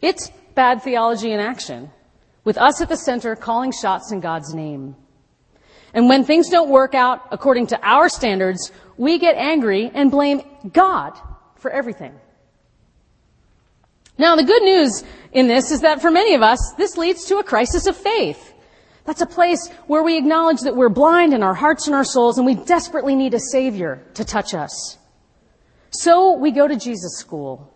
It's 0.01 0.29
bad 0.53 0.81
theology 0.81 1.31
in 1.31 1.39
action, 1.39 1.91
with 2.43 2.57
us 2.57 2.81
at 2.81 2.89
the 2.89 2.97
center 2.97 3.35
calling 3.35 3.71
shots 3.71 4.11
in 4.11 4.19
God's 4.19 4.53
name. 4.53 4.95
And 5.93 6.09
when 6.09 6.25
things 6.25 6.49
don't 6.49 6.69
work 6.69 6.93
out 6.93 7.21
according 7.31 7.67
to 7.67 7.79
our 7.81 8.09
standards, 8.09 8.71
we 8.97 9.17
get 9.17 9.35
angry 9.38 9.91
and 9.93 10.11
blame 10.11 10.41
God 10.71 11.17
for 11.55 11.71
everything. 11.71 12.13
Now, 14.17 14.36
the 14.36 14.43
good 14.43 14.63
news 14.63 15.04
in 15.32 15.47
this 15.47 15.71
is 15.71 15.82
that 15.82 16.01
for 16.01 16.10
many 16.10 16.36
of 16.36 16.41
us, 16.41 16.73
this 16.78 16.97
leads 16.97 17.25
to 17.25 17.38
a 17.38 17.43
crisis 17.43 17.88
of 17.88 17.97
faith. 17.97 18.54
That's 19.06 19.21
a 19.21 19.28
place 19.28 19.69
where 19.88 20.04
we 20.04 20.17
acknowledge 20.17 20.62
that 20.62 20.75
we're 20.75 20.89
blind 20.89 21.34
in 21.34 21.43
our 21.43 21.54
hearts 21.54 21.86
and 21.86 21.95
our 21.95 22.04
souls 22.04 22.38
and 22.38 22.45
we 22.45 22.56
desperately 22.56 23.15
need 23.15 23.34
a 23.34 23.39
savior 23.39 24.04
to 24.15 24.25
touch 24.25 24.54
us. 24.54 24.97
So 25.91 26.34
we 26.34 26.51
go 26.51 26.67
to 26.67 26.75
Jesus 26.75 27.17
school. 27.17 27.71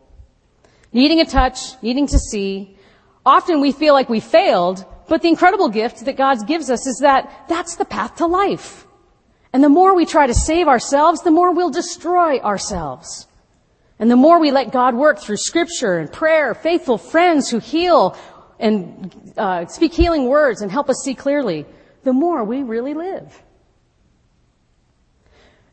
Needing 0.92 1.20
a 1.20 1.26
touch, 1.26 1.82
needing 1.84 2.08
to 2.08 2.18
see. 2.18 2.76
Often 3.26 3.62
we 3.62 3.72
feel 3.72 3.94
like 3.94 4.10
we 4.10 4.20
failed, 4.20 4.86
but 5.08 5.22
the 5.22 5.28
incredible 5.28 5.70
gift 5.70 6.06
that 6.06 6.18
God 6.18 6.48
gives 6.48 6.70
us 6.72 6.88
is 6.88 7.00
that 7.02 7.46
that's 7.48 7.76
the 7.76 7.86
path 7.86 8.16
to 8.16 8.26
life. 8.26 8.88
And 9.54 9.64
the 9.64 9.70
more 9.70 9.96
we 9.96 10.06
try 10.06 10.26
to 10.26 10.34
save 10.34 10.68
ourselves, 10.68 11.22
the 11.22 11.32
more 11.32 11.54
we'll 11.54 11.70
destroy 11.70 12.40
ourselves. 12.40 13.28
And 14.00 14.10
the 14.10 14.16
more 14.16 14.40
we 14.40 14.52
let 14.52 14.72
God 14.72 14.96
work 14.96 15.20
through 15.20 15.38
scripture 15.38 15.98
and 15.98 16.12
prayer, 16.12 16.54
faithful 16.54 16.98
friends 16.98 17.50
who 17.50 17.60
heal 17.60 18.18
and 18.60 19.34
uh, 19.38 19.66
speak 19.68 19.94
healing 19.94 20.28
words 20.28 20.62
and 20.62 20.72
help 20.72 20.90
us 20.90 21.02
see 21.04 21.14
clearly, 21.14 21.66
the 22.04 22.14
more 22.14 22.44
we 22.44 22.64
really 22.64 22.94
live. 22.94 23.44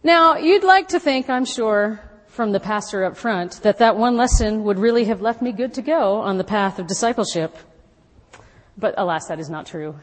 Now, 0.03 0.37
you'd 0.37 0.65
like 0.65 0.89
to 0.89 1.01
think, 1.01 1.31
I'm 1.31 1.45
sure, 1.45 2.01
from 2.27 2.53
the 2.53 2.61
pastor 2.61 3.05
up 3.05 3.17
front, 3.17 3.63
that 3.63 3.79
that 3.79 3.97
one 3.97 4.17
lesson 4.17 4.65
would 4.65 4.79
really 4.79 5.05
have 5.05 5.21
left 5.21 5.41
me 5.41 5.53
good 5.53 5.75
to 5.75 5.83
go 5.83 6.21
on 6.21 6.37
the 6.37 6.45
path 6.45 6.79
of 6.79 6.87
discipleship. 6.87 7.57
But 8.77 8.95
alas, 8.99 9.27
that 9.29 9.41
is 9.41 9.49
not 9.49 9.67
true. 9.67 9.97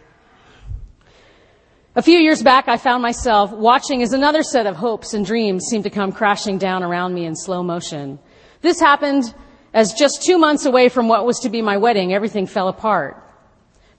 A 1.96 2.02
few 2.02 2.18
years 2.18 2.42
back, 2.42 2.68
I 2.68 2.78
found 2.78 3.04
myself 3.04 3.52
watching 3.52 4.02
as 4.02 4.14
another 4.14 4.42
set 4.42 4.66
of 4.66 4.76
hopes 4.76 5.14
and 5.14 5.24
dreams 5.24 5.66
seemed 5.70 5.84
to 5.84 5.92
come 5.92 6.12
crashing 6.12 6.58
down 6.58 6.82
around 6.82 7.14
me 7.14 7.26
in 7.26 7.36
slow 7.36 7.62
motion. 7.62 8.18
This 8.62 8.80
happened 8.80 9.32
as 9.76 9.94
just 9.94 10.24
two 10.24 10.40
months 10.40 10.66
away 10.66 10.90
from 10.90 11.08
what 11.08 11.24
was 11.24 11.40
to 11.42 11.50
be 11.50 11.62
my 11.62 11.78
wedding, 11.78 12.12
everything 12.12 12.48
fell 12.48 12.68
apart. 12.68 13.24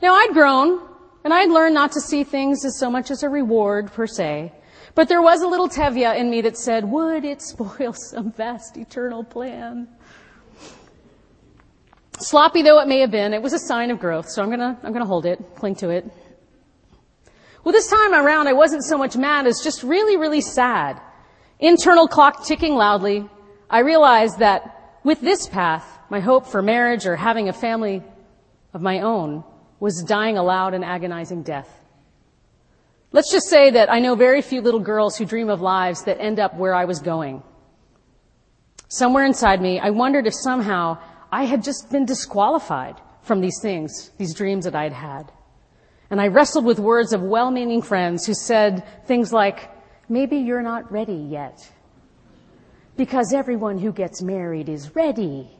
Now 0.02 0.14
I'd 0.14 0.32
grown, 0.32 0.80
and 1.22 1.32
I'd 1.32 1.50
learned 1.50 1.74
not 1.74 1.92
to 1.92 2.00
see 2.00 2.24
things 2.24 2.64
as 2.64 2.80
so 2.80 2.90
much 2.90 3.12
as 3.12 3.22
a 3.22 3.28
reward 3.28 3.92
per 3.92 4.08
se, 4.08 4.52
but 4.96 5.08
there 5.08 5.22
was 5.22 5.42
a 5.42 5.46
little 5.46 5.68
Tevye 5.68 6.18
in 6.18 6.28
me 6.30 6.40
that 6.40 6.58
said, 6.58 6.84
would 6.84 7.24
it 7.24 7.42
spoil 7.42 7.92
some 8.10 8.32
vast 8.32 8.76
eternal 8.76 9.22
plan? 9.22 9.86
Sloppy 12.18 12.62
though 12.62 12.80
it 12.80 12.88
may 12.88 12.98
have 12.98 13.12
been, 13.12 13.32
it 13.32 13.42
was 13.42 13.52
a 13.52 13.58
sign 13.60 13.92
of 13.92 14.00
growth, 14.00 14.28
so 14.28 14.42
I'm 14.42 14.50
gonna, 14.50 14.76
I'm 14.82 14.92
gonna 14.92 15.06
hold 15.06 15.26
it, 15.26 15.38
cling 15.54 15.76
to 15.76 15.90
it. 15.90 16.10
Well, 17.64 17.72
this 17.72 17.88
time 17.88 18.12
around, 18.12 18.46
I 18.46 18.52
wasn't 18.52 18.84
so 18.84 18.98
much 18.98 19.16
mad 19.16 19.46
as 19.46 19.60
just 19.62 19.82
really, 19.82 20.18
really 20.18 20.42
sad. 20.42 21.00
Internal 21.58 22.06
clock 22.06 22.44
ticking 22.44 22.74
loudly, 22.74 23.26
I 23.70 23.78
realized 23.78 24.40
that 24.40 24.98
with 25.02 25.22
this 25.22 25.48
path, 25.48 25.98
my 26.10 26.20
hope 26.20 26.46
for 26.46 26.60
marriage 26.60 27.06
or 27.06 27.16
having 27.16 27.48
a 27.48 27.54
family 27.54 28.02
of 28.74 28.82
my 28.82 29.00
own 29.00 29.44
was 29.80 30.02
dying 30.02 30.36
a 30.36 30.42
loud 30.42 30.74
and 30.74 30.84
agonizing 30.84 31.42
death. 31.42 31.68
Let's 33.12 33.32
just 33.32 33.48
say 33.48 33.70
that 33.70 33.90
I 33.90 33.98
know 33.98 34.14
very 34.14 34.42
few 34.42 34.60
little 34.60 34.80
girls 34.80 35.16
who 35.16 35.24
dream 35.24 35.48
of 35.48 35.62
lives 35.62 36.04
that 36.04 36.20
end 36.20 36.38
up 36.38 36.56
where 36.56 36.74
I 36.74 36.84
was 36.84 37.00
going. 37.00 37.42
Somewhere 38.88 39.24
inside 39.24 39.62
me, 39.62 39.80
I 39.80 39.90
wondered 39.90 40.26
if 40.26 40.34
somehow 40.34 40.98
I 41.32 41.44
had 41.44 41.62
just 41.62 41.90
been 41.90 42.04
disqualified 42.04 42.96
from 43.22 43.40
these 43.40 43.58
things, 43.62 44.10
these 44.18 44.34
dreams 44.34 44.64
that 44.66 44.74
I 44.74 44.82
had 44.82 44.92
had. 44.92 45.32
And 46.10 46.20
I 46.20 46.28
wrestled 46.28 46.64
with 46.64 46.78
words 46.78 47.12
of 47.12 47.22
well-meaning 47.22 47.82
friends 47.82 48.26
who 48.26 48.34
said 48.34 48.84
things 49.06 49.32
like, 49.32 49.70
maybe 50.08 50.36
you're 50.36 50.62
not 50.62 50.92
ready 50.92 51.14
yet. 51.14 51.70
Because 52.96 53.32
everyone 53.32 53.78
who 53.78 53.92
gets 53.92 54.22
married 54.22 54.68
is 54.68 54.94
ready. 54.94 55.50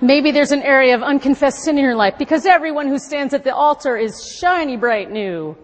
Maybe 0.00 0.32
there's 0.32 0.52
an 0.52 0.62
area 0.62 0.94
of 0.94 1.02
unconfessed 1.02 1.64
sin 1.64 1.78
in 1.78 1.84
your 1.84 1.94
life 1.94 2.18
because 2.18 2.44
everyone 2.44 2.88
who 2.88 2.98
stands 2.98 3.32
at 3.32 3.42
the 3.42 3.54
altar 3.54 3.96
is 3.96 4.36
shiny 4.38 4.76
bright 4.76 5.10
new. 5.10 5.56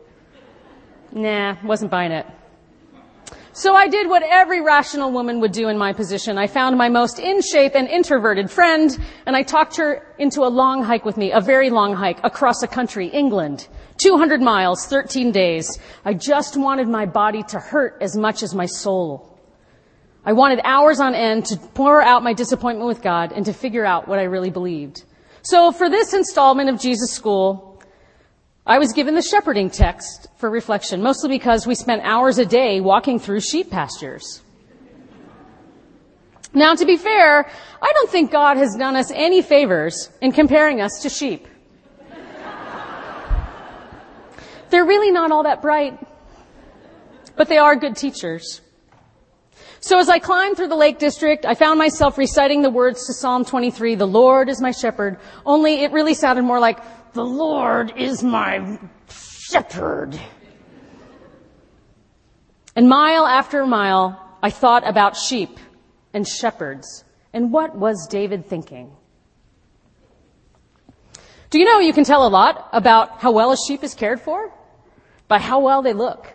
Nah, 1.13 1.57
wasn't 1.63 1.91
buying 1.91 2.13
it. 2.13 2.27
So 3.61 3.75
I 3.75 3.89
did 3.89 4.09
what 4.09 4.23
every 4.23 4.63
rational 4.63 5.13
woman 5.13 5.39
would 5.41 5.53
do 5.53 5.69
in 5.69 5.77
my 5.77 5.93
position. 5.93 6.39
I 6.39 6.47
found 6.47 6.79
my 6.79 6.89
most 6.89 7.19
in 7.19 7.43
shape 7.43 7.75
and 7.75 7.87
introverted 7.89 8.51
friend 8.51 8.99
and 9.27 9.37
I 9.37 9.43
talked 9.43 9.77
her 9.77 10.15
into 10.19 10.45
a 10.45 10.49
long 10.49 10.83
hike 10.83 11.05
with 11.05 11.19
me, 11.19 11.31
a 11.33 11.43
very 11.43 11.69
long 11.69 11.93
hike 11.93 12.25
across 12.25 12.63
a 12.63 12.67
country, 12.67 13.09
England. 13.09 13.69
200 13.99 14.41
miles, 14.41 14.87
13 14.87 15.31
days. 15.31 15.79
I 16.07 16.15
just 16.15 16.57
wanted 16.57 16.89
my 16.89 17.05
body 17.05 17.43
to 17.49 17.59
hurt 17.59 17.99
as 18.01 18.17
much 18.17 18.43
as 18.43 18.55
my 18.55 18.65
soul. 18.65 19.39
I 20.25 20.33
wanted 20.33 20.63
hours 20.65 20.99
on 20.99 21.15
end 21.15 21.45
to 21.49 21.59
pour 21.59 22.01
out 22.01 22.23
my 22.23 22.33
disappointment 22.33 22.89
with 22.89 23.03
God 23.03 23.31
and 23.31 23.45
to 23.45 23.53
figure 23.53 23.85
out 23.85 24.09
what 24.09 24.19
I 24.19 24.23
really 24.23 24.49
believed. 24.49 25.05
So 25.43 25.71
for 25.71 25.91
this 25.91 26.15
installment 26.15 26.71
of 26.71 26.81
Jesus 26.81 27.13
School, 27.13 27.70
I 28.67 28.79
was 28.79 28.93
given 28.93 29.15
the 29.15 29.23
shepherding 29.23 29.71
text 29.71 30.29
for 30.37 30.51
reflection, 30.51 31.03
mostly 31.03 31.29
because 31.31 31.67
we 31.67 31.75
spent 31.75 32.03
hours 32.05 32.39
a 32.39 32.45
day 32.45 32.81
walking 32.81 33.19
through 33.19 33.41
sheep 33.41 33.71
pastures. 33.71 34.43
Now, 36.53 36.75
to 36.75 36.85
be 36.85 36.97
fair, 36.97 37.49
I 37.81 37.93
don't 37.93 38.11
think 38.11 38.31
God 38.31 38.57
has 38.57 38.75
done 38.77 38.97
us 38.97 39.11
any 39.13 39.41
favors 39.41 40.11
in 40.21 40.33
comparing 40.33 40.81
us 40.81 41.01
to 41.03 41.09
sheep. 41.09 41.47
They're 44.71 44.85
really 44.85 45.11
not 45.11 45.33
all 45.33 45.45
that 45.45 45.63
bright, 45.63 45.99
but 47.37 47.49
they 47.49 47.59
are 47.59 47.75
good 47.75 47.97
teachers. 47.97 48.61
So 49.81 49.99
as 49.99 50.09
I 50.09 50.19
climbed 50.19 50.57
through 50.57 50.69
the 50.69 50.77
Lake 50.77 50.99
District, 50.99 51.47
I 51.47 51.55
found 51.55 51.79
myself 51.79 52.19
reciting 52.19 52.63
the 52.63 52.71
words 52.71 53.07
to 53.07 53.15
Psalm 53.15 53.45
23, 53.45 53.95
the 53.95 54.07
Lord 54.07 54.49
is 54.49 54.61
my 54.61 54.71
shepherd, 54.73 55.19
only 55.47 55.83
it 55.83 55.91
really 55.91 56.15
sounded 56.15 56.43
more 56.43 56.61
like, 56.61 56.79
the 57.13 57.25
Lord 57.25 57.93
is 57.97 58.23
my 58.23 58.79
shepherd. 59.09 60.19
And 62.77 62.89
mile 62.89 63.27
after 63.27 63.67
mile, 63.67 64.39
I 64.43 64.51
thought 64.51 64.89
about 64.89 65.17
sheep 65.17 65.59
and 66.15 66.27
shepherds. 66.27 67.05
And 67.33 67.53
what 67.53 67.77
was 67.77 68.07
David 68.09 68.47
thinking? 68.47 68.93
Do 71.51 71.59
you 71.59 71.65
know 71.65 71.81
you 71.81 71.93
can 71.93 72.05
tell 72.05 72.27
a 72.27 72.29
lot 72.29 72.69
about 72.73 73.21
how 73.21 73.33
well 73.33 73.53
a 73.53 73.57
sheep 73.57 73.83
is 73.83 73.95
cared 73.95 74.21
for? 74.21 74.53
By 75.27 75.39
how 75.39 75.61
well 75.61 75.83
they 75.83 75.93
look. 75.93 76.33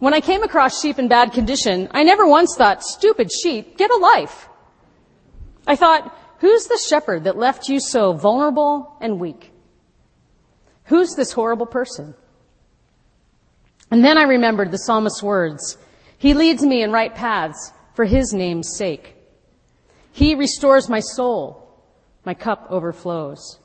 When 0.00 0.12
I 0.12 0.20
came 0.20 0.42
across 0.42 0.80
sheep 0.80 0.98
in 0.98 1.08
bad 1.08 1.32
condition, 1.32 1.88
I 1.92 2.02
never 2.02 2.26
once 2.26 2.56
thought, 2.56 2.82
stupid 2.82 3.30
sheep, 3.32 3.78
get 3.78 3.90
a 3.90 3.96
life. 3.96 4.48
I 5.66 5.76
thought, 5.76 6.14
who's 6.44 6.66
the 6.66 6.78
shepherd 6.90 7.24
that 7.24 7.38
left 7.38 7.70
you 7.70 7.80
so 7.80 8.12
vulnerable 8.12 8.98
and 9.00 9.18
weak? 9.18 9.50
Who's 10.84 11.14
this 11.14 11.32
horrible 11.32 11.64
person? 11.64 12.14
And 13.90 14.04
then 14.04 14.18
I 14.18 14.24
remembered 14.24 14.70
the 14.70 14.76
psalmist's 14.76 15.22
words. 15.22 15.78
He 16.18 16.34
leads 16.34 16.62
me 16.62 16.82
in 16.82 16.92
right 16.92 17.14
paths 17.14 17.72
for 17.94 18.04
his 18.04 18.34
name's 18.34 18.76
sake. 18.76 19.16
He 20.12 20.34
restores 20.34 20.86
my 20.86 21.00
soul. 21.00 21.66
My 22.26 22.34
cup 22.34 22.66
overflows. 22.68 23.58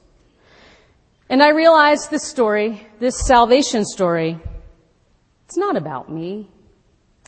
And 1.28 1.44
I 1.44 1.50
realized 1.50 2.10
this 2.10 2.24
story, 2.24 2.88
this 3.02 3.20
salvation 3.20 3.84
story, 3.84 4.40
it's 5.48 5.58
not 5.58 5.76
about 5.76 6.10
me. 6.10 6.48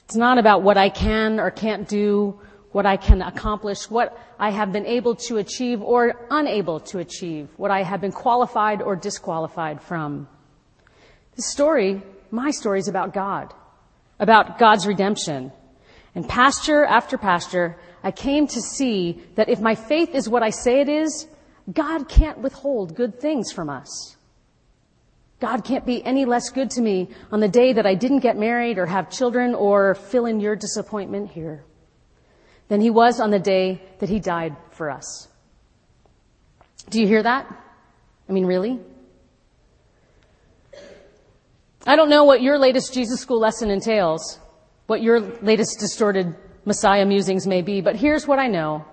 It's 0.05 0.15
not 0.15 0.37
about 0.37 0.61
what 0.61 0.77
I 0.77 0.87
can 0.87 1.41
or 1.41 1.51
can't 1.51 1.89
do, 1.89 2.39
what 2.71 2.85
I 2.85 2.97
can 2.97 3.21
accomplish, 3.21 3.89
what 3.89 4.17
I 4.39 4.51
have 4.51 4.71
been 4.71 4.85
able 4.85 5.15
to 5.27 5.37
achieve 5.37 5.81
or 5.81 6.25
unable 6.29 6.79
to 6.91 6.99
achieve, 6.99 7.49
what 7.57 7.71
I 7.71 7.83
have 7.83 8.01
been 8.01 8.11
qualified 8.11 8.81
or 8.81 8.95
disqualified 8.95 9.81
from. 9.81 10.27
This 11.35 11.47
story, 11.47 12.01
my 12.29 12.51
story 12.51 12.79
is 12.79 12.87
about 12.87 13.13
God, 13.13 13.53
about 14.19 14.57
God's 14.57 14.87
redemption. 14.87 15.51
And 16.15 16.27
pasture 16.27 16.85
after 16.85 17.17
pasture, 17.17 17.77
I 18.03 18.11
came 18.11 18.47
to 18.47 18.61
see 18.61 19.21
that 19.35 19.49
if 19.49 19.59
my 19.59 19.75
faith 19.75 20.15
is 20.15 20.29
what 20.29 20.43
I 20.43 20.49
say 20.49 20.79
it 20.81 20.89
is, 20.89 21.27
God 21.71 22.07
can't 22.07 22.39
withhold 22.39 22.95
good 22.95 23.19
things 23.19 23.51
from 23.51 23.69
us. 23.69 24.15
God 25.39 25.63
can't 25.63 25.85
be 25.85 26.03
any 26.05 26.25
less 26.25 26.49
good 26.49 26.69
to 26.71 26.81
me 26.81 27.09
on 27.31 27.39
the 27.39 27.47
day 27.47 27.73
that 27.73 27.85
I 27.85 27.95
didn't 27.95 28.19
get 28.19 28.37
married 28.37 28.77
or 28.77 28.85
have 28.85 29.09
children 29.09 29.55
or 29.55 29.95
fill 29.95 30.25
in 30.25 30.39
your 30.39 30.55
disappointment 30.55 31.31
here 31.31 31.65
than 32.71 32.79
he 32.79 32.89
was 32.89 33.19
on 33.19 33.31
the 33.31 33.39
day 33.39 33.81
that 33.99 34.07
he 34.07 34.17
died 34.17 34.55
for 34.69 34.89
us. 34.89 35.27
Do 36.89 37.01
you 37.01 37.05
hear 37.05 37.21
that? 37.21 37.45
I 38.29 38.31
mean, 38.31 38.45
really? 38.45 38.79
I 41.85 41.97
don't 41.97 42.09
know 42.09 42.23
what 42.23 42.41
your 42.41 42.57
latest 42.57 42.93
Jesus 42.93 43.19
School 43.19 43.41
lesson 43.41 43.69
entails, 43.69 44.39
what 44.87 45.01
your 45.01 45.19
latest 45.19 45.81
distorted 45.81 46.33
Messiah 46.63 47.05
musings 47.05 47.45
may 47.45 47.61
be, 47.61 47.81
but 47.81 47.97
here's 47.97 48.25
what 48.25 48.39
I 48.39 48.47
know. 48.47 48.85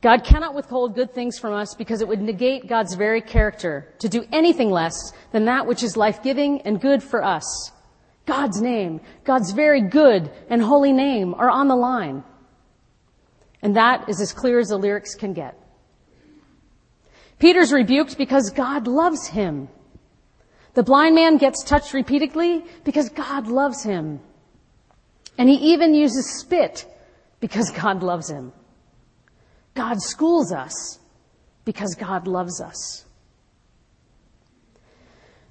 God 0.00 0.22
cannot 0.22 0.54
withhold 0.54 0.94
good 0.94 1.12
things 1.12 1.40
from 1.40 1.54
us 1.54 1.74
because 1.74 2.00
it 2.00 2.06
would 2.06 2.22
negate 2.22 2.68
God's 2.68 2.94
very 2.94 3.20
character 3.20 3.92
to 3.98 4.08
do 4.08 4.26
anything 4.30 4.70
less 4.70 5.12
than 5.32 5.46
that 5.46 5.66
which 5.66 5.82
is 5.82 5.96
life-giving 5.96 6.60
and 6.60 6.80
good 6.80 7.02
for 7.02 7.24
us. 7.24 7.72
God's 8.26 8.62
name, 8.62 9.00
God's 9.24 9.50
very 9.50 9.80
good 9.80 10.30
and 10.48 10.62
holy 10.62 10.92
name 10.92 11.34
are 11.34 11.50
on 11.50 11.66
the 11.66 11.74
line. 11.74 12.22
And 13.62 13.76
that 13.76 14.08
is 14.08 14.20
as 14.20 14.32
clear 14.32 14.58
as 14.58 14.68
the 14.68 14.76
lyrics 14.76 15.14
can 15.14 15.32
get. 15.32 15.58
Peter's 17.38 17.72
rebuked 17.72 18.18
because 18.18 18.50
God 18.50 18.86
loves 18.86 19.26
him. 19.28 19.68
The 20.74 20.82
blind 20.82 21.14
man 21.14 21.38
gets 21.38 21.64
touched 21.64 21.92
repeatedly 21.92 22.64
because 22.84 23.08
God 23.08 23.48
loves 23.48 23.82
him. 23.82 24.20
And 25.36 25.48
he 25.48 25.72
even 25.72 25.94
uses 25.94 26.40
spit 26.40 26.86
because 27.40 27.70
God 27.70 28.02
loves 28.02 28.28
him. 28.28 28.52
God 29.74 30.00
schools 30.00 30.52
us 30.52 30.98
because 31.64 31.94
God 31.94 32.26
loves 32.26 32.60
us. 32.60 33.04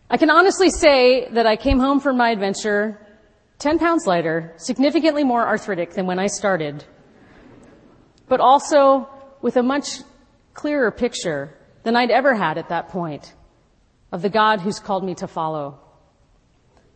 I 0.10 0.18
can 0.18 0.30
honestly 0.30 0.70
say 0.70 1.30
that 1.32 1.46
I 1.46 1.56
came 1.56 1.80
home 1.80 2.00
from 2.00 2.18
my 2.18 2.30
adventure 2.30 3.00
10 3.60 3.80
pounds 3.80 4.06
lighter, 4.06 4.54
significantly 4.58 5.24
more 5.24 5.46
arthritic 5.46 5.94
than 5.94 6.06
when 6.06 6.20
I 6.20 6.28
started, 6.28 6.84
but 8.28 8.40
also 8.40 9.10
with 9.42 9.58
a 9.58 9.64
much 9.64 10.02
clearer 10.54 10.92
picture 10.92 11.56
than 11.84 11.96
I'd 11.96 12.12
ever 12.12 12.36
had 12.36 12.58
at 12.58 12.70
that 12.70 12.90
point 12.90 13.34
of 14.12 14.22
the 14.22 14.30
God 14.30 14.62
who's 14.62 14.80
called 14.80 15.04
me 15.04 15.16
to 15.16 15.28
follow. 15.28 15.80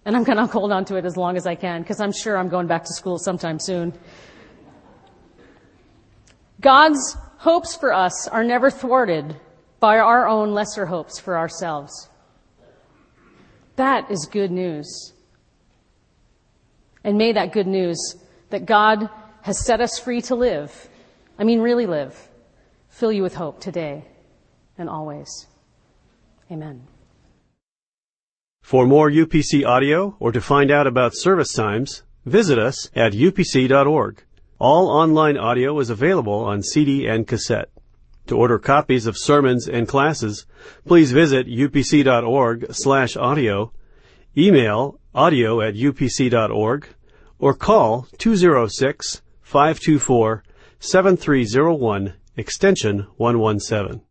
And 0.06 0.16
I'm 0.16 0.24
going 0.24 0.38
to 0.46 0.46
hold 0.46 0.72
on 0.72 0.86
to 0.86 0.96
it 0.96 1.06
as 1.06 1.16
long 1.16 1.38
as 1.38 1.46
I 1.46 1.56
can 1.56 1.82
because 1.82 2.02
I'm 2.02 2.12
sure 2.12 2.38
I'm 2.38 2.50
going 2.50 2.68
back 2.68 2.84
to 2.86 2.94
school 2.94 3.18
sometime 3.18 3.60
soon. 3.60 3.94
God's 6.60 7.18
hopes 7.38 7.76
for 7.76 7.92
us 7.92 8.28
are 8.28 8.44
never 8.44 8.70
thwarted 8.70 9.36
by 9.80 9.98
our 9.98 10.28
own 10.28 10.54
lesser 10.54 10.86
hopes 10.86 11.20
for 11.20 11.38
ourselves. 11.38 12.10
That 13.78 14.12
is 14.12 14.28
good 14.32 14.52
news. 14.52 15.14
And 17.04 17.18
may 17.18 17.34
that 17.34 17.52
good 17.52 17.66
news 17.66 18.16
that 18.52 18.68
God 18.68 19.10
has 19.42 19.66
set 19.66 19.82
us 19.82 19.98
free 19.98 20.22
to 20.22 20.36
live, 20.36 20.88
I 21.42 21.44
mean 21.44 21.60
really 21.60 21.88
live, 21.88 22.30
fill 22.88 23.12
you 23.12 23.24
with 23.24 23.34
hope 23.34 23.60
today 23.60 24.06
and 24.78 24.88
always. 24.88 25.48
Amen. 26.52 26.86
For 28.62 28.86
more 28.86 29.10
UPC 29.10 29.66
audio 29.66 30.16
or 30.20 30.32
to 30.34 30.40
find 30.40 30.70
out 30.70 30.86
about 30.86 31.16
service 31.16 31.52
times, 31.52 32.04
visit 32.28 32.60
us 32.60 32.92
at 32.94 33.14
upc.org. 33.14 34.24
All 34.60 34.88
online 34.88 35.36
audio 35.36 35.80
is 35.80 35.90
available 35.90 36.46
on 36.46 36.62
CD 36.62 37.08
and 37.08 37.26
cassette. 37.26 37.72
To 38.28 38.38
order 38.38 38.60
copies 38.60 39.08
of 39.08 39.18
sermons 39.18 39.68
and 39.68 39.88
classes, 39.88 40.46
please 40.86 41.12
visit 41.12 41.48
upc.org 41.48 42.72
slash 42.72 43.18
audio, 43.18 43.74
email 44.38 45.00
audio 45.16 45.60
at 45.60 45.74
upc.org, 45.74 46.88
or 47.40 47.56
call 47.56 48.08
206-524-7301, 50.82 52.14
extension 52.38 53.08
117. 53.18 54.02